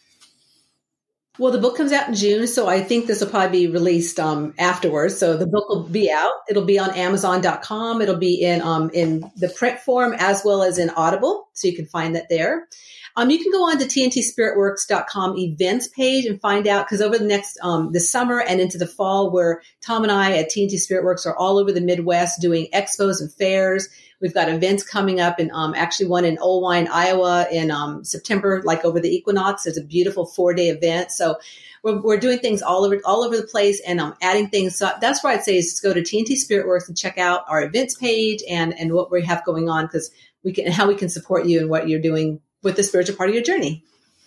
Well, 1.39 1.51
the 1.51 1.59
book 1.59 1.79
comes 1.79 1.93
out 1.93 2.09
in 2.09 2.15
June, 2.15 2.47
so 2.47 2.69
I 2.69 2.83
think 2.83 3.07
this 3.07 3.21
will 3.21 3.31
probably 3.31 3.67
be 3.67 3.73
released 3.73 4.21
um, 4.21 4.53
afterwards. 4.59 5.19
So 5.19 5.37
the 5.37 5.47
book 5.47 5.67
will 5.69 5.85
be 5.85 6.11
out. 6.11 6.33
It'll 6.49 6.65
be 6.65 6.79
on 6.79 6.91
Amazon.com. 6.91 8.03
It'll 8.03 8.17
be 8.17 8.43
in 8.43 8.61
um, 8.61 8.91
in 8.93 9.31
the 9.37 9.49
print 9.49 9.81
form 9.81 10.15
as 10.19 10.43
well 10.45 10.63
as 10.63 10.79
in 10.79 10.91
Audible, 10.91 11.49
so 11.55 11.69
you 11.69 11.75
can 11.75 11.87
find 11.87 12.15
that 12.17 12.29
there. 12.29 12.69
Um, 13.17 13.31
you 13.31 13.39
can 13.39 13.53
go 13.53 13.65
on 13.65 13.79
to 13.79 13.85
tntspiritworks.com 13.85 15.37
events 15.37 15.89
page 15.89 16.25
and 16.25 16.41
find 16.41 16.67
out 16.67 16.87
because 16.87 17.03
over 17.03 17.19
the 17.19 17.27
next 17.27 17.59
um, 17.63 17.93
the 17.93 18.01
summer 18.01 18.41
and 18.41 18.61
into 18.61 18.79
the 18.79 18.87
fall, 18.87 19.31
where 19.31 19.63
Tom 19.83 20.03
and 20.03 20.13
I 20.13 20.39
at 20.39 20.51
TNT 20.51 20.79
Spirit 20.79 21.21
are 21.27 21.37
all 21.37 21.59
over 21.59 21.73
the 21.73 21.81
Midwest 21.81 22.41
doing 22.41 22.69
expos 22.73 23.21
and 23.21 23.33
fairs. 23.33 23.89
We've 24.21 24.33
got 24.33 24.49
events 24.49 24.85
coming 24.85 25.21
up, 25.21 25.39
and 25.39 25.51
um, 25.51 25.75
actually 25.75 26.07
one 26.07 26.25
in 26.25 26.37
Oelwein, 26.37 26.89
Iowa, 26.89 27.49
in 27.53 27.71
um, 27.71 28.05
September, 28.05 28.63
like 28.63 28.85
over 28.85 29.01
the 29.01 29.15
equinox. 29.15 29.67
It's 29.67 29.79
a 29.79 29.85
beautiful 29.85 30.27
four 30.27 30.55
day 30.55 30.69
event. 30.69 31.11
So 31.11 31.39
we're, 31.83 32.01
we're, 32.01 32.21
doing 32.21 32.39
things 32.39 32.63
all 32.63 32.85
over 32.85 33.01
all 33.05 33.25
over 33.25 33.37
the 33.37 33.47
place, 33.47 33.83
and 33.87 34.01
um, 34.01 34.15
adding 34.23 34.49
things. 34.49 34.79
So 34.79 34.91
that's 35.01 35.23
why 35.23 35.35
I'd 35.35 35.45
say 35.45 35.59
is 35.59 35.71
just 35.71 35.83
go 35.83 35.93
to 35.93 36.01
TNT 36.01 36.37
Spiritworks 36.39 36.89
and 36.89 36.97
check 36.97 37.19
out 37.19 37.45
our 37.49 37.63
events 37.63 37.95
page 37.97 38.43
and 38.49 38.73
and 38.79 38.95
what 38.95 39.11
we 39.11 39.23
have 39.25 39.45
going 39.45 39.69
on 39.69 39.85
because 39.85 40.11
we 40.45 40.53
can 40.53 40.71
how 40.73 40.89
we 40.89 40.95
can 40.95 41.11
support 41.11 41.45
you 41.45 41.61
and 41.61 41.69
what 41.69 41.89
you're 41.89 42.01
doing 42.01 42.41
with 42.63 42.77
the 42.77 42.83
spiritual 42.83 43.17
part 43.17 43.29
of 43.29 43.35
your 43.35 43.45
journey. 43.45 43.85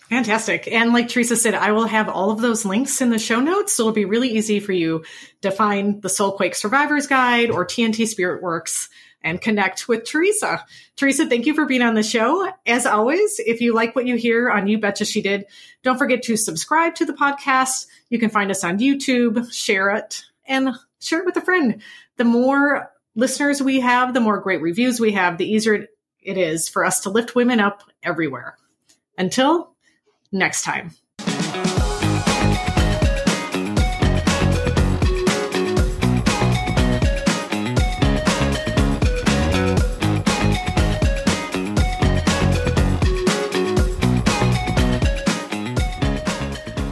Fantastic. 0.08 0.68
And 0.68 0.92
like 0.92 1.08
Teresa 1.08 1.36
said, 1.36 1.54
I 1.54 1.72
will 1.72 1.86
have 1.86 2.08
all 2.08 2.30
of 2.30 2.40
those 2.40 2.64
links 2.64 3.00
in 3.00 3.10
the 3.10 3.18
show 3.18 3.40
notes. 3.40 3.74
So 3.74 3.82
it'll 3.82 3.92
be 3.92 4.04
really 4.04 4.28
easy 4.30 4.60
for 4.60 4.72
you 4.72 5.04
to 5.42 5.50
find 5.50 6.00
the 6.00 6.08
Soulquake 6.08 6.54
Survivors 6.54 7.08
Guide 7.08 7.50
or 7.50 7.66
TNT 7.66 8.06
Spirit 8.06 8.42
Works 8.42 8.88
and 9.22 9.40
connect 9.40 9.88
with 9.88 10.04
Teresa. 10.04 10.64
Teresa, 10.94 11.26
thank 11.26 11.46
you 11.46 11.54
for 11.54 11.66
being 11.66 11.82
on 11.82 11.94
the 11.94 12.04
show. 12.04 12.48
As 12.64 12.86
always, 12.86 13.40
if 13.40 13.60
you 13.60 13.74
like 13.74 13.96
what 13.96 14.06
you 14.06 14.14
hear 14.14 14.48
on 14.48 14.68
You 14.68 14.78
Betcha 14.78 15.04
She 15.04 15.22
Did, 15.22 15.46
don't 15.82 15.98
forget 15.98 16.22
to 16.24 16.36
subscribe 16.36 16.94
to 16.96 17.04
the 17.04 17.12
podcast. 17.12 17.86
You 18.08 18.20
can 18.20 18.30
find 18.30 18.52
us 18.52 18.62
on 18.62 18.78
YouTube, 18.78 19.52
share 19.52 19.90
it, 19.90 20.22
and 20.46 20.70
share 21.00 21.20
it 21.20 21.26
with 21.26 21.36
a 21.36 21.40
friend. 21.40 21.82
The 22.16 22.24
more 22.24 22.92
listeners 23.16 23.60
we 23.60 23.80
have, 23.80 24.14
the 24.14 24.20
more 24.20 24.38
great 24.38 24.62
reviews 24.62 25.00
we 25.00 25.12
have, 25.12 25.38
the 25.38 25.50
easier 25.50 25.88
it 26.26 26.36
is 26.36 26.68
for 26.68 26.84
us 26.84 27.00
to 27.00 27.08
lift 27.08 27.36
women 27.36 27.60
up 27.60 27.84
everywhere. 28.02 28.58
Until 29.16 29.70
next 30.32 30.62
time. 30.62 30.90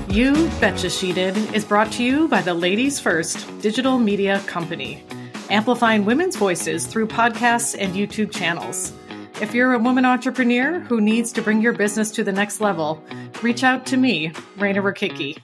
You 0.09 0.49
Betcha 0.61 0.89
She 0.89 1.13
Did 1.13 1.37
is 1.53 1.65
brought 1.65 1.91
to 1.95 2.05
you 2.05 2.29
by 2.29 2.41
the 2.41 2.55
Ladies 2.55 3.01
First 3.01 3.49
Digital 3.61 3.99
Media 3.99 4.39
Company, 4.47 5.03
amplifying 5.51 6.05
women's 6.05 6.37
voices 6.37 6.87
through 6.87 7.09
podcasts 7.09 7.75
and 7.77 7.95
YouTube 7.95 8.31
channels. 8.31 8.93
If 9.41 9.53
you're 9.53 9.73
a 9.73 9.79
woman 9.79 10.05
entrepreneur 10.05 10.79
who 10.81 11.01
needs 11.01 11.33
to 11.33 11.43
bring 11.43 11.61
your 11.61 11.73
business 11.73 12.13
to 12.13 12.23
the 12.23 12.33
next 12.33 12.61
level, 12.61 13.03
reach 13.43 13.65
out 13.65 13.85
to 13.87 13.97
me, 13.97 14.29
Rayna 14.59 14.81
Rakicki. 14.83 15.39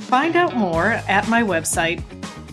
Find 0.00 0.34
out 0.34 0.56
more 0.56 0.86
at 0.86 1.28
my 1.28 1.42
website, 1.42 2.02